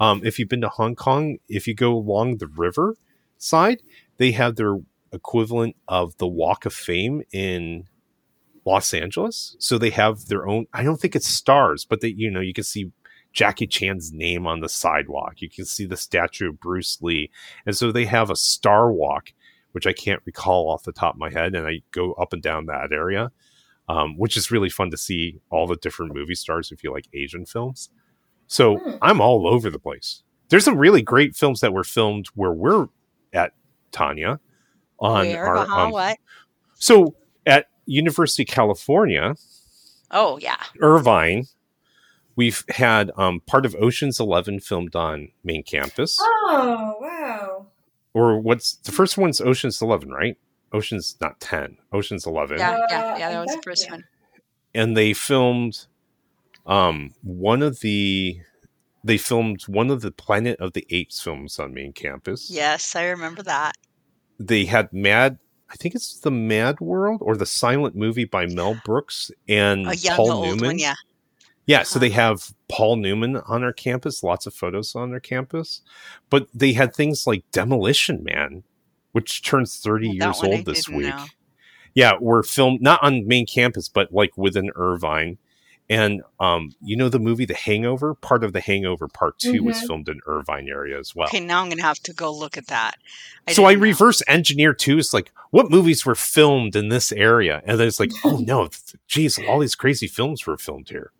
Um, 0.00 0.22
if 0.24 0.38
you've 0.38 0.48
been 0.48 0.62
to 0.62 0.68
Hong 0.68 0.96
Kong, 0.96 1.38
if 1.48 1.66
you 1.66 1.74
go 1.74 1.94
along 1.94 2.38
the 2.38 2.46
river 2.46 2.96
side, 3.38 3.83
they 4.16 4.33
have 4.33 4.57
their 4.57 4.78
equivalent 5.12 5.76
of 5.88 6.16
the 6.16 6.26
Walk 6.26 6.64
of 6.66 6.72
Fame 6.72 7.22
in 7.33 7.87
Los 8.64 8.94
Angeles. 8.94 9.57
So 9.59 9.79
they 9.79 9.90
have 9.90 10.27
their 10.27 10.46
own. 10.46 10.66
I 10.72 10.83
don't 10.83 10.98
think 11.01 11.16
it's 11.16 11.27
stars, 11.29 11.85
but 11.85 12.01
they, 12.01 12.09
you 12.09 12.31
know, 12.31 12.40
you 12.40 12.53
can 12.53 12.64
see 12.64 12.90
Jackie 13.33 13.66
Chan's 13.66 14.12
name 14.12 14.46
on 14.46 14.61
the 14.61 14.68
sidewalk. 14.68 15.40
You 15.40 15.48
can 15.51 15.64
see 15.64 15.87
the 15.87 15.96
statue 15.96 16.51
of 16.51 16.61
Bruce 16.61 16.98
Lee, 17.01 17.31
and 17.66 17.77
so 17.77 17.90
they 17.90 18.05
have 18.05 18.31
a 18.31 18.37
star 18.37 18.92
walk, 18.92 19.33
which 19.72 19.87
I 19.87 19.92
can't 19.92 20.22
recall 20.27 20.68
off 20.70 20.85
the 20.85 20.92
top 20.92 21.14
of 21.14 21.18
my 21.20 21.31
head. 21.31 21.55
And 21.55 21.66
I 21.66 21.83
go 21.92 22.12
up 22.14 22.33
and 22.33 22.42
down 22.42 22.66
that 22.66 22.92
area, 22.92 23.33
um, 23.88 24.16
which 24.18 24.37
is 24.37 24.51
really 24.51 24.68
fun 24.70 24.90
to 24.90 24.96
see 24.96 25.40
all 25.51 25.66
the 25.66 25.77
different 25.77 26.14
movie 26.14 26.35
stars 26.35 26.70
if 26.70 26.85
you 26.85 26.92
like 26.92 27.09
Asian 27.14 27.46
films. 27.46 27.90
So 28.46 28.77
Hmm. 28.77 28.96
I'm 29.01 29.20
all 29.20 29.46
over 29.48 29.70
the 29.70 29.79
place. 29.79 30.22
There's 30.51 30.64
some 30.64 30.77
really 30.77 31.01
great 31.01 31.35
films 31.35 31.61
that 31.61 31.72
were 31.72 31.85
filmed 31.85 32.27
where 32.35 32.53
we're 32.53 32.88
at 33.33 33.53
Tanya 33.92 34.38
on 34.98 35.27
Where? 35.27 35.46
our 35.46 35.57
Uh-huh, 35.57 35.81
um, 35.87 35.90
what? 35.92 36.18
so 36.75 37.14
University 37.87 38.42
of 38.45 38.49
California, 38.49 39.35
Oh 40.11 40.38
yeah. 40.38 40.62
Irvine, 40.81 41.47
we've 42.37 42.64
had 42.68 43.11
um, 43.16 43.40
part 43.40 43.64
of 43.64 43.75
Ocean's 43.77 44.21
Eleven 44.21 44.61
filmed 44.61 44.95
on 44.95 45.29
main 45.42 45.62
campus. 45.62 46.18
Oh 46.21 46.97
wow. 47.01 47.66
Or 48.14 48.38
what's 48.38 48.75
the 48.77 48.92
first 48.92 49.16
one's 49.16 49.40
Ocean's 49.40 49.81
Eleven, 49.81 50.11
right? 50.11 50.37
Ocean's 50.73 51.16
not 51.21 51.40
ten. 51.40 51.79
Ocean's 51.92 52.27
Eleven. 52.27 52.59
Yeah, 52.59 52.79
yeah, 52.90 53.12
Uh, 53.14 53.18
yeah. 53.18 53.31
That 53.31 53.47
was 53.47 53.57
the 53.57 53.62
first 53.62 53.90
one. 53.90 54.05
And 54.75 54.97
they 54.97 55.12
filmed 55.14 55.87
um 56.66 57.12
one 57.23 57.62
of 57.62 57.81
the 57.81 58.38
they 59.05 59.18
filmed 59.18 59.62
one 59.62 59.90
of 59.90 60.01
the 60.03 60.12
Planet 60.12 60.61
of 60.61 60.75
the 60.75 60.87
Apes 60.90 61.21
films 61.21 61.59
on 61.59 61.75
main 61.75 61.92
campus. 61.92 62.51
Yes, 62.51 62.95
I 62.95 63.07
remember 63.07 63.42
that. 63.42 63.77
They 64.38 64.66
had 64.66 64.92
Mad 64.92 65.38
I 65.72 65.76
think 65.76 65.94
it's 65.94 66.20
the 66.20 66.30
Mad 66.30 66.80
World 66.80 67.20
or 67.24 67.37
the 67.37 67.46
silent 67.46 67.96
movie 67.96 68.26
by 68.26 68.44
Mel 68.46 68.78
Brooks 68.85 69.30
and 69.48 69.82
young 70.02 70.16
Paul 70.16 70.30
old 70.32 70.46
Newman. 70.46 70.66
one, 70.66 70.78
yeah. 70.78 70.94
Yeah, 71.64 71.82
so 71.85 71.98
they 71.98 72.08
Uh-huh. 72.08 72.20
have 72.20 72.52
Paul 72.68 72.96
Newman 72.96 73.37
on 73.37 73.62
our 73.64 73.72
campus, 73.72 74.22
lots 74.22 74.46
of 74.46 74.54
photos 74.54 74.94
on 74.94 75.11
their 75.11 75.20
campus. 75.20 75.80
But 76.28 76.48
they 76.52 76.72
had 76.74 76.94
things 76.94 77.26
like 77.26 77.44
Demolition 77.52 78.22
Man, 78.24 78.64
which 79.12 79.42
turns 79.42 79.78
30 79.78 80.08
Well, 80.08 80.14
years 80.16 80.38
one 80.42 80.52
I 80.52 80.56
old 80.56 80.66
this 80.66 80.88
week. 80.88 81.06
know. 81.06 81.24
Yeah, 81.94 82.12
were 82.20 82.42
filmed 82.42 82.82
not 82.82 83.02
on 83.02 83.26
main 83.26 83.46
campus, 83.46 83.88
but 83.88 84.12
like 84.12 84.37
within 84.37 84.70
Irvine. 84.74 85.38
And 85.90 86.23
um, 86.40 86.75
you 86.81 86.97
know 86.97 87.09
the 87.09 87.18
movie 87.18 87.45
The 87.45 87.55
Hangover? 87.55 88.14
Part 88.14 88.45
of 88.45 88.53
The 88.53 88.61
Hangover 88.61 89.09
Part 89.09 89.38
2 89.40 89.62
was 89.64 89.77
Mhm. 89.77 89.87
filmed 89.87 90.09
in 90.09 90.21
Irvine 90.27 90.68
area 90.68 90.99
as 90.99 91.14
well. 91.14 91.29
Okay, 91.29 91.40
now 91.40 91.61
I'm 91.62 91.68
gonna 91.68 91.83
have 91.83 91.99
to 92.05 92.12
go 92.14 92.33
look 92.33 92.57
at 92.57 92.68
that. 92.68 92.97
so 93.51 93.64
I 93.64 93.73
didn't 93.73 93.81
know. 93.81 93.88
reverse 93.88 94.23
engineer 94.29 94.73
too. 94.73 94.99
It's 94.99 95.12
like, 95.12 95.33
what 95.51 95.71
movies 95.71 96.07
were 96.07 96.14
filmed 96.14 96.77
in 96.77 96.88
this 96.88 97.11
area? 97.12 97.61
And 97.66 97.79
then 97.79 97.88
it's 97.88 97.99
like, 98.01 98.12
oh 98.25 98.37
no, 98.47 98.68
geez, 99.09 99.38
all 99.49 99.59
these 99.59 99.75
crazy 99.75 100.07
films 100.07 100.47
were 100.47 100.57
filmed 100.57 100.88
here. 100.88 101.12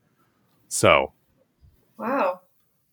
So 0.69 1.13
Wow. 1.99 2.41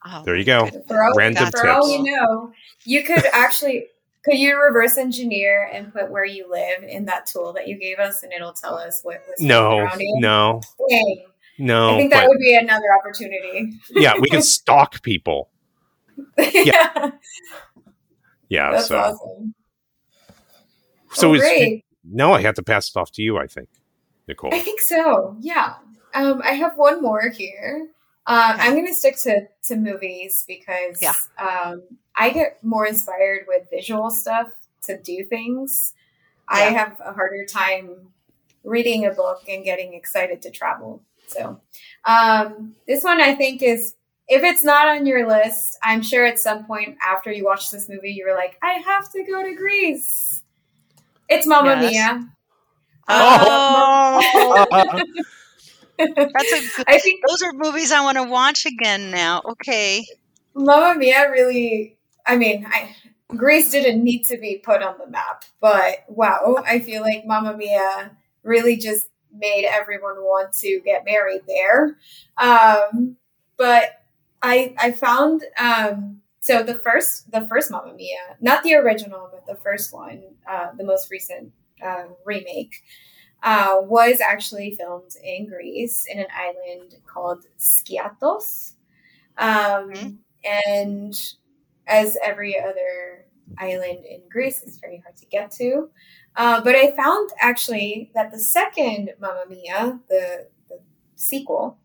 Oh, 0.05 0.23
there 0.25 0.36
you 0.36 0.45
go. 0.45 0.65
goodness. 0.65 0.86
For 0.88 1.03
all, 1.03 1.13
Random 1.15 1.49
for 1.51 1.67
all 1.69 1.82
tips. 1.82 1.91
you 2.05 2.12
know, 2.15 2.51
you 2.86 3.03
could 3.03 3.23
actually 3.32 3.88
could 4.25 4.38
you 4.38 4.58
reverse 4.60 4.97
engineer 4.97 5.69
and 5.73 5.93
put 5.93 6.10
where 6.12 6.25
you 6.25 6.49
live 6.49 6.84
in 6.84 7.05
that 7.05 7.25
tool 7.25 7.53
that 7.53 7.67
you 7.69 7.77
gave 7.77 7.99
us, 7.99 8.21
and 8.23 8.34
it'll 8.34 8.51
tell 8.53 8.75
us 8.75 9.01
what 9.03 9.23
was 9.27 9.39
No, 9.39 9.88
no, 10.15 10.62
Dang. 10.89 11.25
No. 11.59 11.95
I 11.95 11.97
think 11.97 12.11
that 12.11 12.21
but 12.23 12.29
would 12.29 12.39
be 12.39 12.55
another 12.55 12.85
opportunity. 12.99 13.73
yeah, 13.91 14.13
we 14.19 14.29
can 14.29 14.41
stalk 14.57 15.01
people. 15.03 15.49
yeah, 16.37 17.11
Yeah. 18.49 18.71
that's 18.71 18.87
so 18.87 18.97
awesome. 18.97 19.53
so 21.11 21.33
is 21.33 21.41
great. 21.41 21.85
no, 22.03 22.33
I 22.33 22.41
have 22.41 22.55
to 22.55 22.63
pass 22.63 22.89
it 22.89 22.97
off 22.97 23.11
to 23.13 23.21
you. 23.21 23.37
I 23.37 23.47
think, 23.47 23.69
Nicole. 24.27 24.53
I 24.53 24.59
think 24.59 24.81
so. 24.81 25.37
Yeah. 25.39 25.75
Um, 26.13 26.41
I 26.43 26.51
have 26.53 26.75
one 26.77 27.01
more 27.01 27.29
here. 27.29 27.89
Uh, 28.25 28.51
Okay. 28.55 28.67
I'm 28.67 28.73
going 28.73 28.87
to 28.87 28.93
stick 28.93 29.17
to 29.17 29.47
to 29.67 29.75
movies 29.75 30.45
because 30.47 31.01
Yeah. 31.01 31.13
um, 31.37 31.83
I 32.15 32.29
get 32.31 32.63
more 32.63 32.85
inspired 32.85 33.45
with 33.47 33.69
visual 33.71 34.09
stuff 34.09 34.47
to 34.83 34.97
do 35.01 35.23
things. 35.23 35.93
I 36.47 36.61
have 36.61 36.99
a 36.99 37.13
harder 37.13 37.45
time 37.45 38.11
reading 38.63 39.05
a 39.05 39.11
book 39.11 39.43
and 39.47 39.63
getting 39.63 39.93
excited 39.93 40.41
to 40.43 40.51
travel. 40.51 41.03
So 41.29 41.61
um, 42.05 42.75
this 42.87 43.03
one 43.03 43.21
I 43.21 43.35
think 43.35 43.61
is 43.61 43.95
if 44.27 44.43
it's 44.43 44.63
not 44.63 44.87
on 44.87 45.05
your 45.05 45.27
list, 45.27 45.77
I'm 45.83 46.01
sure 46.03 46.25
at 46.25 46.39
some 46.39 46.65
point 46.65 46.97
after 47.05 47.31
you 47.31 47.45
watch 47.45 47.71
this 47.71 47.89
movie, 47.89 48.11
you 48.11 48.25
were 48.27 48.35
like, 48.35 48.57
I 48.61 48.73
have 48.73 49.11
to 49.13 49.23
go 49.23 49.43
to 49.43 49.55
Greece. 49.55 50.43
It's 51.27 51.47
Mamma 51.47 51.81
Yes. 51.81 51.91
Mia. 51.91 52.29
Oh, 53.07 54.67
Uh, 54.71 54.99
that's 55.97 56.51
a 56.51 56.77
good. 56.77 56.85
I 56.87 56.99
think 56.99 57.21
Those 57.27 57.41
are 57.41 57.53
movies 57.53 57.91
I 57.91 58.01
want 58.01 58.17
to 58.17 58.23
watch 58.23 58.65
again 58.65 59.11
now. 59.11 59.41
Okay. 59.45 60.05
Mamma 60.53 60.97
Mia 60.97 61.29
really, 61.31 61.97
I 62.25 62.35
mean, 62.35 62.65
I, 62.69 62.95
Greece 63.35 63.71
didn't 63.71 64.03
need 64.03 64.23
to 64.25 64.37
be 64.37 64.57
put 64.57 64.81
on 64.83 64.95
the 64.99 65.07
map, 65.07 65.43
but 65.59 66.03
wow, 66.07 66.63
I 66.65 66.79
feel 66.79 67.01
like 67.01 67.25
Mamma 67.25 67.55
Mia 67.57 68.11
really 68.43 68.77
just 68.77 69.07
made 69.33 69.65
everyone 69.65 70.17
want 70.17 70.53
to 70.53 70.79
get 70.83 71.05
married 71.05 71.41
there. 71.47 71.97
Um, 72.37 73.17
but 73.57 74.01
I, 74.41 74.73
I 74.79 74.91
found, 74.91 75.43
um, 75.59 76.21
so 76.39 76.63
the 76.63 76.75
first, 76.75 77.31
the 77.31 77.45
first 77.47 77.71
Mamma 77.71 77.93
Mia, 77.93 78.37
not 78.39 78.63
the 78.63 78.75
original, 78.75 79.29
but 79.31 79.45
the 79.45 79.61
first 79.61 79.93
one, 79.93 80.23
uh, 80.49 80.69
the 80.77 80.83
most 80.83 81.11
recent 81.11 81.51
uh, 81.85 82.05
remake, 82.25 82.75
uh, 83.43 83.77
was 83.81 84.21
actually 84.21 84.71
filmed 84.75 85.11
in 85.23 85.47
Greece 85.47 86.05
in 86.11 86.19
an 86.19 86.27
island 86.35 86.95
called 87.07 87.45
Skiathos. 87.57 88.73
Um, 89.37 89.91
Mhm. 89.91 90.17
And 90.45 91.15
as 91.87 92.17
every 92.23 92.59
other 92.59 93.25
island 93.57 94.05
in 94.05 94.21
Greece, 94.29 94.62
it's 94.63 94.77
very 94.79 94.97
hard 95.03 95.15
to 95.17 95.25
get 95.25 95.51
to. 95.51 95.89
Uh, 96.35 96.62
but 96.62 96.75
I 96.75 96.95
found 96.95 97.29
actually 97.39 98.12
that 98.13 98.31
the 98.31 98.39
second 98.39 99.12
Mamma 99.19 99.45
Mia, 99.49 99.99
the, 100.09 100.47
the 100.69 100.79
sequel, 101.15 101.79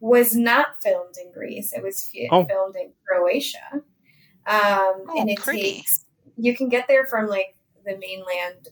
was 0.00 0.34
not 0.36 0.82
filmed 0.82 1.14
in 1.22 1.32
Greece. 1.32 1.72
It 1.72 1.82
was 1.82 2.04
fi- 2.04 2.28
Oh. 2.30 2.44
filmed 2.44 2.76
in 2.76 2.92
Croatia. 3.06 3.58
Um, 3.72 5.04
Oh, 5.08 5.14
and 5.20 5.30
it 5.30 5.38
pretty. 5.38 5.62
takes, 5.76 6.04
you 6.36 6.54
can 6.56 6.68
get 6.68 6.86
there 6.88 7.06
from 7.06 7.26
like 7.28 7.56
the 7.84 7.96
mainland 7.98 8.68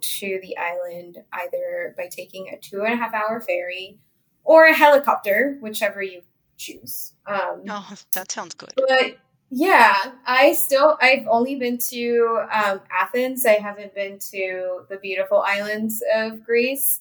to 0.00 0.38
the 0.42 0.56
island 0.56 1.18
either 1.32 1.94
by 1.96 2.06
taking 2.10 2.48
a 2.50 2.56
two 2.58 2.82
and 2.82 2.94
a 2.94 2.96
half 2.96 3.12
hour 3.14 3.40
ferry 3.40 3.98
or 4.44 4.66
a 4.66 4.74
helicopter, 4.74 5.58
whichever 5.60 6.00
you 6.02 6.22
choose. 6.56 7.14
Um, 7.26 7.64
Oh, 7.68 7.92
that 8.12 8.30
sounds 8.30 8.54
good. 8.54 8.72
but 8.76 9.16
yeah, 9.50 9.94
I 10.26 10.52
still 10.52 10.98
I've 11.00 11.26
only 11.26 11.56
been 11.56 11.78
to 11.90 12.44
um, 12.52 12.80
Athens. 12.90 13.46
I 13.46 13.52
haven't 13.54 13.94
been 13.94 14.18
to 14.30 14.84
the 14.88 14.96
beautiful 14.96 15.42
islands 15.46 16.02
of 16.14 16.44
Greece. 16.44 17.00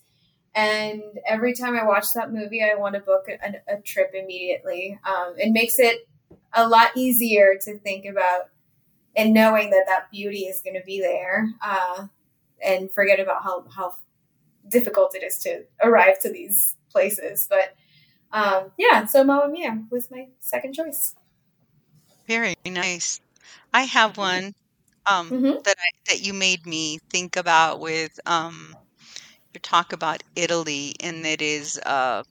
And 0.55 1.03
every 1.27 1.53
time 1.53 1.75
I 1.75 1.83
watch 1.83 2.13
that 2.15 2.33
movie, 2.33 2.63
I 2.63 2.75
want 2.75 2.95
to 2.95 3.01
book 3.01 3.27
a, 3.29 3.75
a 3.75 3.81
trip 3.81 4.13
immediately. 4.15 4.97
Um, 5.03 5.35
it 5.37 5.51
makes 5.51 5.77
it 5.77 6.07
a 6.53 6.67
lot 6.67 6.91
easier 6.95 7.59
to 7.61 7.77
think 7.79 8.05
about 8.05 8.49
and 9.15 9.33
knowing 9.33 9.71
that 9.71 9.85
that 9.87 10.09
beauty 10.11 10.41
is 10.41 10.61
going 10.61 10.75
to 10.75 10.85
be 10.85 10.99
there, 11.01 11.49
uh, 11.61 12.07
and 12.63 12.91
forget 12.91 13.19
about 13.19 13.43
how 13.43 13.65
how 13.75 13.95
difficult 14.67 15.15
it 15.15 15.23
is 15.23 15.39
to 15.39 15.63
arrive 15.83 16.19
to 16.19 16.31
these 16.31 16.75
places. 16.91 17.47
But 17.49 17.75
um, 18.31 18.71
yeah, 18.77 19.05
so 19.05 19.23
Mamma 19.23 19.51
Mia 19.51 19.83
was 19.91 20.09
my 20.11 20.27
second 20.39 20.73
choice. 20.73 21.15
Very 22.27 22.53
nice. 22.65 23.19
I 23.73 23.83
have 23.83 24.17
one 24.17 24.53
um, 25.05 25.37
Mhm. 25.39 25.57
that 25.63 25.77
I, 25.79 25.89
that 26.07 26.21
you 26.21 26.33
made 26.33 26.65
me 26.65 26.99
think 27.11 27.35
about 27.35 27.79
with 27.79 28.11
um, 28.25 28.77
your 29.53 29.61
talk 29.61 29.93
about 29.93 30.23
Italy, 30.35 30.95
and 31.01 31.25
it 31.25 31.41
is 31.41 31.77
uh, 31.85 32.23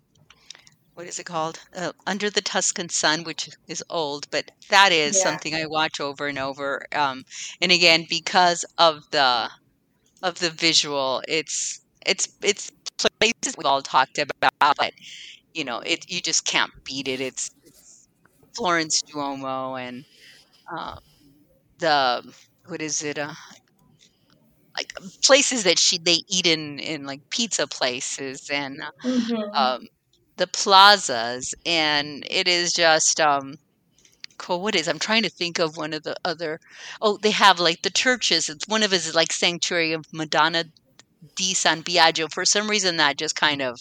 what 0.94 1.06
is 1.06 1.18
it 1.18 1.24
called? 1.24 1.60
Uh, 1.74 1.92
Under 2.06 2.30
the 2.30 2.40
Tuscan 2.42 2.88
Sun, 2.88 3.24
which 3.24 3.48
is 3.68 3.82
old, 3.90 4.26
but 4.30 4.50
that 4.68 4.92
is 4.92 5.16
Yeah. 5.16 5.20
something 5.20 5.54
I 5.54 5.66
watch 5.66 6.00
over 6.00 6.26
and 6.26 6.38
over. 6.38 6.84
Um, 6.92 7.24
and 7.60 7.70
again, 7.72 8.06
because 8.08 8.64
of 8.78 9.02
the 9.12 9.50
of 10.22 10.38
the 10.40 10.50
visual, 10.50 11.22
it's 11.28 11.80
it's 12.06 12.28
it's 12.42 12.70
places 13.20 13.56
we've 13.56 13.66
all 13.66 13.82
talked 13.82 14.18
about, 14.18 14.76
but 14.78 14.92
you 15.54 15.64
know, 15.64 15.80
it 15.80 16.04
you 16.08 16.20
just 16.20 16.44
can't 16.46 16.72
beat 16.84 17.08
it. 17.08 17.20
It's 17.20 17.50
Florence 18.56 19.02
Duomo 19.02 19.76
and 19.76 20.04
uh, 20.76 20.96
the 21.78 22.22
what 22.66 22.82
is 22.82 23.02
it? 23.02 23.18
Uh, 23.18 23.34
like 24.76 24.92
places 25.24 25.64
that 25.64 25.78
she 25.78 25.98
they 25.98 26.20
eat 26.28 26.46
in 26.46 26.78
in 26.78 27.04
like 27.04 27.20
pizza 27.30 27.66
places 27.66 28.40
and 28.52 28.80
uh, 28.82 28.90
Mhm. 29.04 29.50
um, 29.58 29.86
the 30.36 30.46
plazas, 30.48 31.54
and 31.66 32.24
it 32.30 32.48
is 32.48 32.72
just 32.72 33.20
um, 33.20 33.54
cool. 34.38 34.60
What 34.62 34.74
is? 34.76 34.88
I'm 34.88 34.98
trying 34.98 35.22
to 35.24 35.30
think 35.30 35.58
of 35.58 35.76
one 35.76 35.92
of 35.92 36.02
the 36.04 36.16
other. 36.24 36.58
Oh, 37.00 37.18
they 37.22 37.30
have 37.32 37.60
like 37.60 37.82
the 37.82 37.90
churches. 37.90 38.48
It's 38.48 38.68
one 38.68 38.82
of 38.82 38.92
is 38.92 39.14
like 39.14 39.32
Sanctuary 39.32 39.92
of 39.92 40.04
Madonna 40.12 40.64
di 41.36 41.54
San 41.54 41.82
Biagio. 41.82 42.28
For 42.32 42.44
some 42.44 42.68
reason, 42.70 42.96
that 42.98 43.18
just 43.18 43.36
kind 43.36 43.62
of 43.62 43.78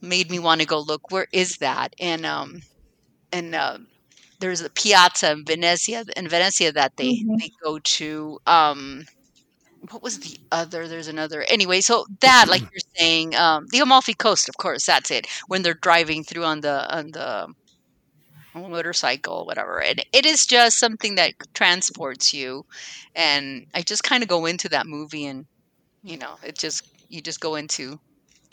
made 0.00 0.30
me 0.30 0.38
want 0.38 0.60
to 0.60 0.66
go 0.66 0.80
look. 0.80 1.10
Where 1.10 1.26
is 1.32 1.56
that? 1.58 1.92
And 2.00 2.24
um, 2.26 2.60
and 3.34 3.54
uh, 3.54 3.78
there's 4.40 4.60
a 4.62 4.70
piazza 4.70 5.32
in 5.32 5.44
Venezia 5.46 6.04
in 6.16 6.28
Venezia 6.28 6.72
that 6.72 6.92
they 6.96 7.24
Mhm. 7.24 7.38
they 7.38 7.50
go 7.64 7.78
to. 7.80 8.38
Um, 8.46 9.04
what 9.90 10.02
was 10.02 10.20
the 10.20 10.38
other? 10.52 10.88
There's 10.88 11.08
another. 11.08 11.44
Anyway, 11.48 11.80
so 11.82 12.06
that, 12.20 12.46
like 12.48 12.62
you're 12.72 12.80
saying, 12.98 13.34
um, 13.36 13.66
the 13.70 13.80
Amalfi 13.80 14.14
Coast, 14.14 14.48
of 14.48 14.56
course, 14.58 14.86
that's 14.86 15.10
it. 15.10 15.26
When 15.48 15.62
they're 15.62 15.74
driving 15.74 16.24
through 16.24 16.44
on 16.44 16.60
the 16.62 16.76
on 16.96 17.12
the 17.12 17.48
motorcycle, 18.54 19.46
whatever, 19.46 19.82
and 19.82 20.02
it 20.12 20.26
is 20.26 20.46
just 20.46 20.78
something 20.78 21.16
that 21.16 21.34
transports 21.54 22.32
you. 22.32 22.64
And 23.14 23.66
I 23.74 23.82
just 23.82 24.02
kind 24.04 24.22
of 24.22 24.28
go 24.28 24.46
into 24.46 24.68
that 24.70 24.86
movie, 24.86 25.26
and 25.26 25.46
you 26.02 26.16
know, 26.18 26.36
it 26.44 26.58
just 26.58 26.82
you 27.08 27.20
just 27.22 27.40
go 27.40 27.54
into 27.56 27.98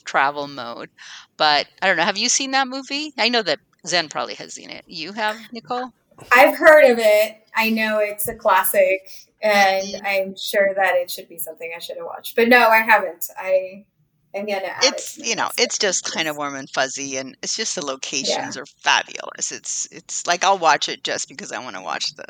travel 0.06 0.48
mode. 0.48 0.90
But 1.38 1.68
I 1.82 1.88
don't 1.88 1.98
know. 1.98 2.04
Have 2.06 2.18
you 2.18 2.30
seen 2.30 2.52
that 2.52 2.68
movie? 2.68 3.14
I 3.20 3.30
know 3.30 3.44
that 3.44 3.60
Zen 3.86 4.10
probably 4.10 4.36
has 4.36 4.54
seen 4.54 4.70
it. 4.70 4.84
You 4.88 5.14
have, 5.14 5.38
Nicole? 5.52 5.92
I've 6.32 6.58
heard 6.58 6.86
of 6.90 7.00
it. 7.00 7.38
I 7.56 7.70
know 7.70 8.00
it's 8.00 8.28
a 8.28 8.36
classic, 8.36 9.10
and 9.42 10.02
I'm 10.06 10.36
sure 10.38 10.74
that 10.76 10.96
it 10.96 11.10
should 11.10 11.28
be 11.28 11.38
something 11.38 11.72
I 11.76 11.80
should 11.80 11.98
have 11.98 12.06
watched. 12.06 12.36
But 12.36 12.48
no, 12.48 12.68
I 12.68 12.80
haven't. 12.80 13.26
I 13.38 13.86
am 14.34 14.46
gonna. 14.46 14.62
Add 14.66 14.84
it 14.84 14.94
it's 14.94 15.18
you 15.18 15.36
know 15.36 15.50
it's 15.58 15.78
just 15.78 16.12
kind 16.12 16.28
of 16.28 16.38
warm 16.38 16.56
and 16.56 16.70
fuzzy 16.70 17.18
and 17.18 17.36
it's 17.42 17.56
just 17.56 17.76
the 17.76 17.86
locations 17.86 18.58
are 18.58 18.66
fabulous 18.66 19.52
it's 19.52 19.88
it's 19.92 20.26
like 20.28 20.44
i'll 20.44 20.58
watch 20.58 20.88
it 20.88 21.04
just 21.04 21.28
because 21.28 21.52
i 21.52 21.60
want 21.60 21.76
to 21.76 21.82
watch 21.82 22.16
the 22.16 22.26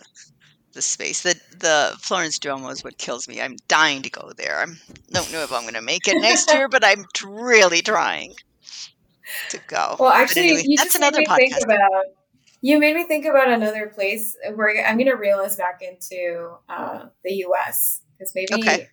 the 0.74 0.82
space 0.82 1.22
the 1.22 1.40
the 1.60 1.96
florence 2.00 2.40
duomo 2.40 2.70
is 2.70 2.84
what 2.84 2.98
kills 2.98 3.28
me 3.28 3.42
i'm 3.42 3.56
dying 3.68 4.02
to 4.02 4.10
go 4.10 4.32
there 4.38 4.60
i 4.60 4.66
don't 5.12 5.32
know 5.32 5.44
if 5.44 5.52
i'm 5.52 5.62
going 5.64 5.74
to 5.74 5.82
make 5.82 6.08
it 6.08 6.20
next 6.22 6.52
year 6.54 6.68
but 6.68 6.84
i'm 6.84 7.06
really 7.26 7.82
trying 7.82 8.34
to 9.50 9.60
go 9.68 9.96
Well, 10.00 10.10
actually, 10.10 10.50
anyway, 10.50 10.64
you 10.66 10.78
that's 10.78 10.94
just 10.94 11.00
made 11.02 11.08
another 11.08 11.20
me 11.20 11.26
think 11.36 11.54
podcast 11.54 11.64
about. 11.64 12.06
You 12.62 12.80
made 12.80 12.96
me 12.96 13.06
think 13.06 13.26
about 13.26 13.50
another 13.50 13.88
place 13.88 14.38
where 14.54 14.86
I'm 14.86 14.98
going 14.98 15.10
to 15.10 15.16
reel 15.16 15.40
us 15.40 15.58
back 15.58 15.82
into 15.82 16.52
uh, 16.70 17.06
the 17.24 17.34
U.S. 17.48 18.02
because 18.18 18.36
maybe, 18.36 18.54
Okay. 18.54 18.90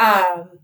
um, 0.00 0.58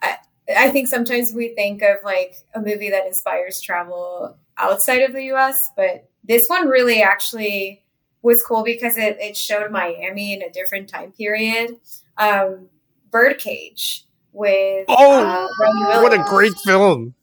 I 0.00 0.16
I 0.56 0.70
think 0.70 0.88
sometimes 0.88 1.32
we 1.32 1.48
think 1.54 1.82
of 1.82 1.96
like 2.04 2.36
a 2.54 2.60
movie 2.60 2.90
that 2.90 3.06
inspires 3.06 3.60
travel 3.60 4.36
outside 4.56 5.02
of 5.02 5.12
the 5.12 5.24
U.S., 5.24 5.70
but 5.76 6.08
this 6.22 6.46
one 6.48 6.68
really 6.68 7.02
actually 7.02 7.82
was 8.22 8.42
cool 8.44 8.62
because 8.62 8.96
it 8.96 9.16
it 9.20 9.36
showed 9.36 9.70
Miami 9.72 10.32
in 10.34 10.42
a 10.42 10.50
different 10.50 10.88
time 10.88 11.12
period. 11.12 11.76
Um, 12.18 12.68
Birdcage 13.10 14.04
with 14.32 14.86
Oh, 14.88 15.48
uh, 15.54 16.00
what 16.00 16.12
a 16.12 16.24
great 16.28 16.54
film! 16.64 17.14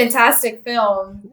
Fantastic 0.00 0.62
film. 0.64 1.32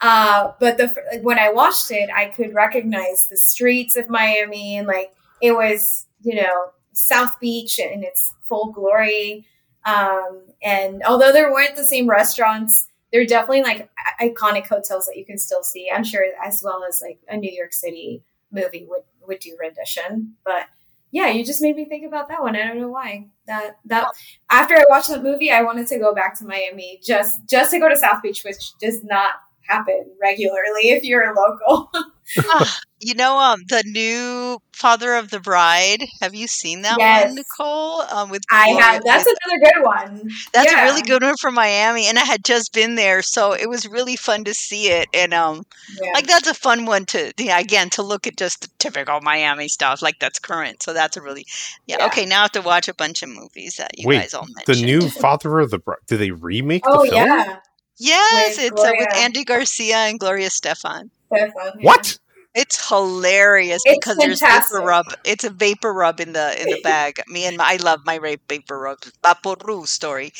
Uh, 0.00 0.52
but 0.60 0.76
the 0.76 1.20
when 1.22 1.38
I 1.38 1.50
watched 1.50 1.90
it, 1.90 2.08
I 2.14 2.26
could 2.26 2.54
recognize 2.54 3.26
the 3.28 3.36
streets 3.36 3.96
of 3.96 4.08
Miami 4.08 4.76
and 4.76 4.86
like 4.86 5.12
it 5.40 5.52
was, 5.52 6.06
you 6.22 6.36
know, 6.36 6.70
South 6.92 7.38
Beach 7.40 7.78
in 7.78 8.04
its 8.04 8.32
full 8.48 8.72
glory. 8.72 9.44
Um, 9.84 10.42
and 10.62 11.02
although 11.02 11.32
there 11.32 11.50
weren't 11.50 11.74
the 11.74 11.84
same 11.84 12.08
restaurants, 12.08 12.86
there 13.12 13.20
are 13.20 13.26
definitely 13.26 13.62
like 13.62 13.90
iconic 14.20 14.68
hotels 14.68 15.06
that 15.06 15.16
you 15.16 15.24
can 15.24 15.38
still 15.38 15.64
see. 15.64 15.90
I'm 15.92 16.04
sure, 16.04 16.24
as 16.44 16.62
well 16.62 16.84
as 16.88 17.02
like 17.02 17.18
a 17.28 17.36
New 17.36 17.50
York 17.50 17.72
City 17.72 18.22
movie 18.52 18.86
would 18.88 19.02
would 19.26 19.40
do 19.40 19.56
rendition. 19.60 20.34
But 20.44 20.66
yeah, 21.12 21.28
you 21.28 21.44
just 21.44 21.60
made 21.60 21.76
me 21.76 21.84
think 21.84 22.06
about 22.06 22.28
that 22.28 22.40
one. 22.40 22.56
I 22.56 22.66
don't 22.66 22.80
know 22.80 22.88
why. 22.88 23.26
That 23.46 23.78
that 23.84 24.08
after 24.50 24.74
I 24.74 24.84
watched 24.88 25.10
that 25.10 25.22
movie, 25.22 25.50
I 25.50 25.62
wanted 25.62 25.86
to 25.88 25.98
go 25.98 26.14
back 26.14 26.38
to 26.38 26.46
Miami 26.46 27.00
just 27.02 27.44
just 27.46 27.70
to 27.72 27.78
go 27.78 27.88
to 27.88 27.96
South 27.96 28.22
Beach, 28.22 28.42
which 28.44 28.76
does 28.78 29.04
not 29.04 29.34
happen 29.66 30.04
regularly 30.20 30.90
if 30.90 31.04
you're 31.04 31.22
a 31.30 31.34
local. 31.34 31.90
Ah, 32.48 32.78
you 32.98 33.14
know 33.14 33.36
um 33.36 33.60
the 33.68 33.82
new 33.84 34.56
father 34.72 35.16
of 35.16 35.28
the 35.30 35.40
bride 35.40 35.98
have 36.22 36.34
you 36.34 36.46
seen 36.46 36.80
that 36.82 36.96
Yes. 36.98 37.26
one 37.26 37.34
nicole 37.34 38.00
um 38.10 38.30
with 38.30 38.42
I 38.50 38.68
Gloria- 38.70 38.82
have 38.84 39.02
that's 39.04 39.26
another 39.26 39.60
good 39.74 39.82
one. 39.84 40.28
That's 40.54 40.72
Yeah. 40.72 40.80
a 40.80 40.84
really 40.84 41.02
good 41.02 41.22
one 41.22 41.34
from 41.40 41.54
Miami, 41.54 42.06
and 42.06 42.18
I 42.18 42.24
had 42.24 42.42
just 42.44 42.72
been 42.72 42.94
there, 42.94 43.20
so 43.20 43.52
it 43.52 43.68
was 43.68 43.86
really 43.86 44.16
fun 44.16 44.44
to 44.44 44.54
see 44.54 44.88
it. 44.88 45.08
And 45.12 45.34
um, 45.34 45.62
Yeah. 46.00 46.12
like 46.14 46.26
that's 46.26 46.46
a 46.48 46.54
fun 46.54 46.86
one 46.86 47.04
to 47.06 47.32
yeah, 47.38 47.58
again 47.58 47.90
to 47.90 48.02
look 48.02 48.26
at 48.26 48.36
just 48.38 48.62
the 48.62 48.68
typical 48.78 49.20
Miami 49.20 49.68
stuff, 49.68 50.00
like 50.00 50.18
that's 50.20 50.38
current. 50.38 50.82
So 50.82 50.94
that's 50.94 51.16
a 51.16 51.20
really 51.22 51.44
yeah. 51.86 51.96
Yeah. 51.98 52.06
Okay, 52.06 52.24
now 52.24 52.38
I 52.38 52.42
have 52.42 52.52
to 52.52 52.62
watch 52.62 52.88
a 52.88 52.94
bunch 52.94 53.22
of 53.22 53.28
movies 53.28 53.74
that 53.76 53.98
you 53.98 54.06
Wait, 54.08 54.20
guys 54.20 54.32
all 54.32 54.46
The 54.66 54.76
new 54.80 55.10
Father 55.10 55.58
of 55.58 55.70
the 55.70 55.78
Bride. 55.80 55.98
Did 56.06 56.18
they 56.18 56.30
remake 56.30 56.84
oh 56.86 57.02
the 57.04 57.10
film? 57.10 57.26
yeah, 57.28 57.56
yes, 58.02 58.58
with 58.58 58.72
it's 58.72 58.84
uh, 58.84 58.92
with 58.96 59.08
Andy 59.14 59.44
Garcia 59.44 59.96
and 59.96 60.18
Gloria 60.18 60.48
Estefan. 60.48 61.10
Estefan, 61.32 61.72
yeah. 61.80 61.86
What? 61.86 62.18
It's 62.54 62.88
hilarious 62.88 63.82
It's 63.84 63.98
because 63.98 64.18
there's 64.18 64.42
vapor 64.42 64.80
rub. 64.82 65.06
It's 65.24 65.44
a 65.44 65.50
vapor 65.50 65.92
rub 65.92 66.20
in 66.20 66.32
the 66.32 66.60
in 66.60 66.68
the 66.70 66.76
bag. 66.82 67.20
Me 67.28 67.44
and 67.46 67.56
my, 67.56 67.64
I 67.72 67.76
love 67.76 68.00
my 68.06 68.16
rape 68.16 68.42
vapor 68.48 68.78
rub. 68.78 68.98
Vaporu 69.24 69.86
story. 69.86 70.32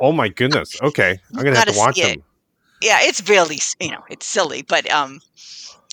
Oh 0.00 0.12
my 0.12 0.28
goodness. 0.28 0.76
Okay, 0.82 1.20
I'm 1.36 1.44
gonna 1.44 1.56
have 1.56 1.66
gotta 1.66 1.78
watch 1.78 1.96
see 1.96 2.02
it. 2.02 2.18
them. 2.18 2.24
yeah, 2.82 3.00
it's 3.02 3.28
really 3.28 3.58
you 3.80 3.90
know 3.90 4.04
it's 4.10 4.26
silly, 4.26 4.62
but 4.62 4.90
um, 4.90 5.20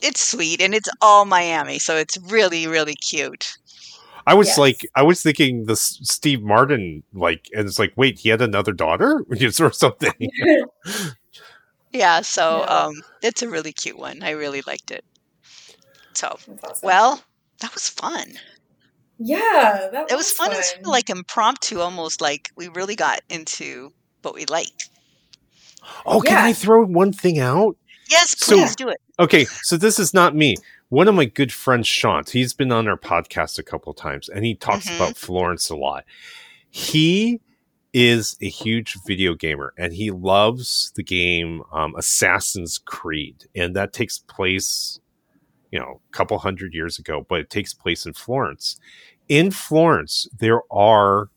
it's 0.03 0.21
sweet 0.21 0.61
and 0.61 0.75
it's 0.75 0.89
all 1.01 1.25
Miami, 1.25 1.79
so 1.79 1.97
it's 1.97 2.17
really 2.17 2.67
really 2.67 2.95
cute. 2.95 3.58
I 4.27 4.33
was 4.33 4.47
Yes. 4.49 4.57
like, 4.57 4.89
I 4.95 5.01
was 5.03 5.21
thinking 5.21 5.65
the 5.65 5.73
S- 5.73 5.99
Steve 6.03 6.41
Martin, 6.41 7.03
like, 7.13 7.47
and 7.53 7.67
it's 7.67 7.79
like, 7.79 7.93
wait, 7.95 8.19
he 8.19 8.29
had 8.29 8.41
another 8.41 8.71
daughter, 8.73 9.23
or 9.61 9.71
something. 9.71 10.13
Yeah, 11.91 12.21
so 12.21 12.59
Yeah. 12.59 12.65
um, 12.65 12.93
it's 13.23 13.41
a 13.41 13.49
really 13.49 13.73
cute 13.73 13.97
one. 13.97 14.21
I 14.21 14.31
really 14.31 14.61
liked 14.67 14.91
it. 14.91 15.03
So 16.13 16.27
awesome. 16.27 16.59
well, 16.83 17.23
that 17.61 17.73
was 17.73 17.89
fun. 17.89 18.33
yeah, 19.17 19.89
that 19.91 20.11
It 20.11 20.15
was 20.15 20.31
fun. 20.31 20.51
It 20.51 20.57
was 20.57 20.69
sort 20.69 20.81
of 20.81 20.87
like 20.87 21.09
impromptu, 21.09 21.79
almost 21.79 22.21
like 22.21 22.51
we 22.55 22.67
really 22.67 22.95
got 22.95 23.21
into 23.29 23.91
what 24.21 24.35
we 24.35 24.45
like. 24.45 24.83
Oh, 26.05 26.21
can 26.21 26.37
I 26.37 26.53
throw 26.53 26.85
one 26.85 27.11
thing 27.11 27.39
out? 27.39 27.75
Yes, 28.09 28.37
So- 28.37 28.55
please 28.55 28.75
do 28.75 28.89
it. 28.89 29.01
Okay, 29.19 29.45
so 29.63 29.75
this 29.75 29.97
is 29.99 30.13
not 30.13 30.35
me. 30.35 30.55
One 30.89 31.07
of 31.07 31.13
my 31.15 31.25
good 31.25 31.51
friends, 31.51 31.87
Shant, 31.87 32.31
he's 32.31 32.53
been 32.53 32.71
on 32.71 32.87
our 32.87 32.97
podcast 32.97 33.59
a 33.59 33.63
couple 33.63 33.93
times, 33.93 34.27
and 34.27 34.43
he 34.43 34.55
talks 34.55 34.87
Mhm. 34.89 34.95
about 34.95 35.17
Florence 35.17 35.69
a 35.69 35.75
lot. 35.75 36.03
He 36.71 37.41
is 37.93 38.37
a 38.41 38.49
huge 38.49 38.97
video 39.05 39.33
gamer, 39.35 39.73
and 39.77 39.93
he 39.93 40.09
loves 40.11 40.91
the 40.95 41.03
game 41.03 41.63
um, 41.71 41.95
Assassin's 41.95 42.79
Creed, 42.79 43.45
and 43.55 43.75
that 43.75 43.93
takes 43.93 44.17
place, 44.19 44.99
you 45.71 45.79
know, 45.79 46.01
a 46.07 46.11
couple 46.11 46.37
hundred 46.39 46.73
years 46.73 46.97
ago, 46.97 47.25
but 47.29 47.39
it 47.39 47.49
takes 47.51 47.73
place 47.73 48.05
in 48.07 48.13
Florence. 48.13 48.79
In 49.27 49.51
Florence, 49.51 50.27
there 50.39 50.61
are 50.71 51.29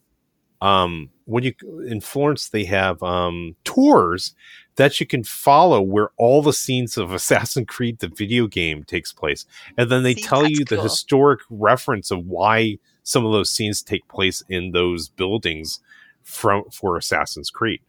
um 0.62 1.10
when 1.24 1.42
you 1.42 1.52
in 1.88 2.00
Florence 2.00 2.48
they 2.50 2.64
have 2.64 3.02
um 3.02 3.56
tours 3.64 4.34
that 4.76 5.00
you 5.00 5.06
can 5.06 5.24
follow 5.24 5.80
where 5.80 6.10
all 6.16 6.42
the 6.42 6.52
scenes 6.52 6.96
of 6.96 7.12
Assassin's 7.14 7.66
Creed, 7.68 7.98
the 7.98 8.08
video 8.08 8.46
game, 8.46 8.84
takes 8.84 9.12
place. 9.12 9.44
And 9.76 9.90
then 9.90 10.02
they 10.02 10.14
See, 10.14 10.22
tell 10.22 10.46
you 10.46 10.64
the 10.64 10.76
cool. 10.76 10.84
historic 10.84 11.40
reference 11.50 12.10
of 12.10 12.26
why 12.26 12.78
some 13.02 13.26
of 13.26 13.32
those 13.32 13.50
scenes 13.50 13.82
take 13.82 14.06
place 14.08 14.42
in 14.48 14.72
those 14.72 15.08
buildings 15.08 15.80
from 16.22 16.64
for 16.70 16.96
Assassin's 16.96 17.50
Creed. 17.50 17.80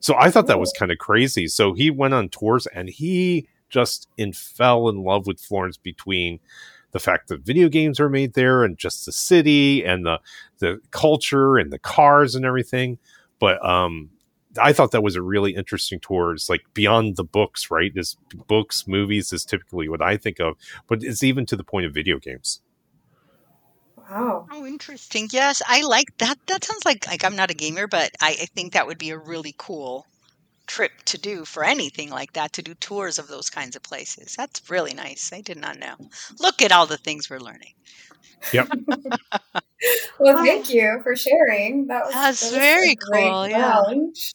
So 0.00 0.14
I 0.16 0.30
thought 0.30 0.46
that 0.48 0.60
was 0.60 0.72
kind 0.78 0.92
of 0.92 0.98
crazy. 0.98 1.48
So 1.48 1.72
he 1.72 1.90
went 1.90 2.14
on 2.14 2.28
tours 2.28 2.66
and 2.66 2.88
he 2.88 3.48
just 3.70 4.08
in 4.16 4.32
fell 4.32 4.88
in 4.88 5.02
love 5.02 5.26
with 5.26 5.40
Florence 5.40 5.76
between 5.76 6.40
the 6.92 7.00
fact 7.00 7.28
that 7.28 7.40
video 7.40 7.68
games 7.68 7.98
are 7.98 8.08
made 8.08 8.34
there 8.34 8.62
and 8.62 8.78
just 8.78 9.04
the 9.06 9.12
city 9.12 9.84
and 9.84 10.06
the 10.06 10.20
the 10.58 10.80
culture 10.90 11.56
and 11.56 11.72
the 11.72 11.78
cars 11.78 12.34
and 12.34 12.44
everything. 12.44 12.98
But 13.40 13.64
um 13.66 14.10
I 14.60 14.72
thought 14.72 14.90
that 14.92 15.02
was 15.02 15.16
a 15.16 15.22
really 15.22 15.54
interesting 15.54 16.00
tour. 16.00 16.32
It's 16.32 16.48
like 16.48 16.62
beyond 16.74 17.16
the 17.16 17.24
books, 17.24 17.70
right? 17.70 17.92
This 17.94 18.16
books, 18.46 18.86
movies 18.86 19.32
is 19.32 19.44
typically 19.44 19.88
what 19.88 20.02
I 20.02 20.16
think 20.16 20.40
of, 20.40 20.56
but 20.88 21.02
it's 21.02 21.22
even 21.22 21.46
to 21.46 21.56
the 21.56 21.64
point 21.64 21.86
of 21.86 21.94
video 21.94 22.18
games. 22.18 22.60
Wow. 23.96 24.46
Oh, 24.50 24.66
interesting. 24.66 25.28
Yes, 25.32 25.62
I 25.66 25.82
like 25.82 26.16
that. 26.18 26.38
That 26.46 26.64
sounds 26.64 26.84
like 26.84 27.06
like 27.06 27.24
I'm 27.24 27.36
not 27.36 27.50
a 27.50 27.54
gamer, 27.54 27.86
but 27.86 28.10
I, 28.20 28.30
I 28.30 28.46
think 28.54 28.72
that 28.72 28.86
would 28.86 28.98
be 28.98 29.10
a 29.10 29.18
really 29.18 29.54
cool 29.56 30.06
trip 30.66 30.92
to 31.04 31.18
do 31.18 31.44
for 31.44 31.64
anything 31.64 32.10
like 32.10 32.32
that 32.34 32.52
to 32.54 32.62
do 32.62 32.74
tours 32.74 33.18
of 33.18 33.28
those 33.28 33.50
kinds 33.50 33.76
of 33.76 33.82
places. 33.82 34.34
That's 34.36 34.70
really 34.70 34.94
nice. 34.94 35.32
I 35.32 35.40
did 35.40 35.58
not 35.58 35.78
know. 35.78 35.94
Look 36.38 36.62
at 36.62 36.72
all 36.72 36.86
the 36.86 36.96
things 36.96 37.28
we're 37.28 37.38
learning. 37.38 37.74
Yep. 38.52 38.68
well, 40.18 40.44
thank 40.44 40.72
you 40.72 41.00
for 41.02 41.16
sharing. 41.16 41.86
That 41.86 42.04
was, 42.04 42.14
That's 42.14 42.40
that 42.40 42.46
was 42.46 42.56
very 42.56 42.90
a 42.90 42.96
great 42.96 43.30
cool, 43.30 43.48
yeah. 43.48 43.78
lounge. 43.78 44.34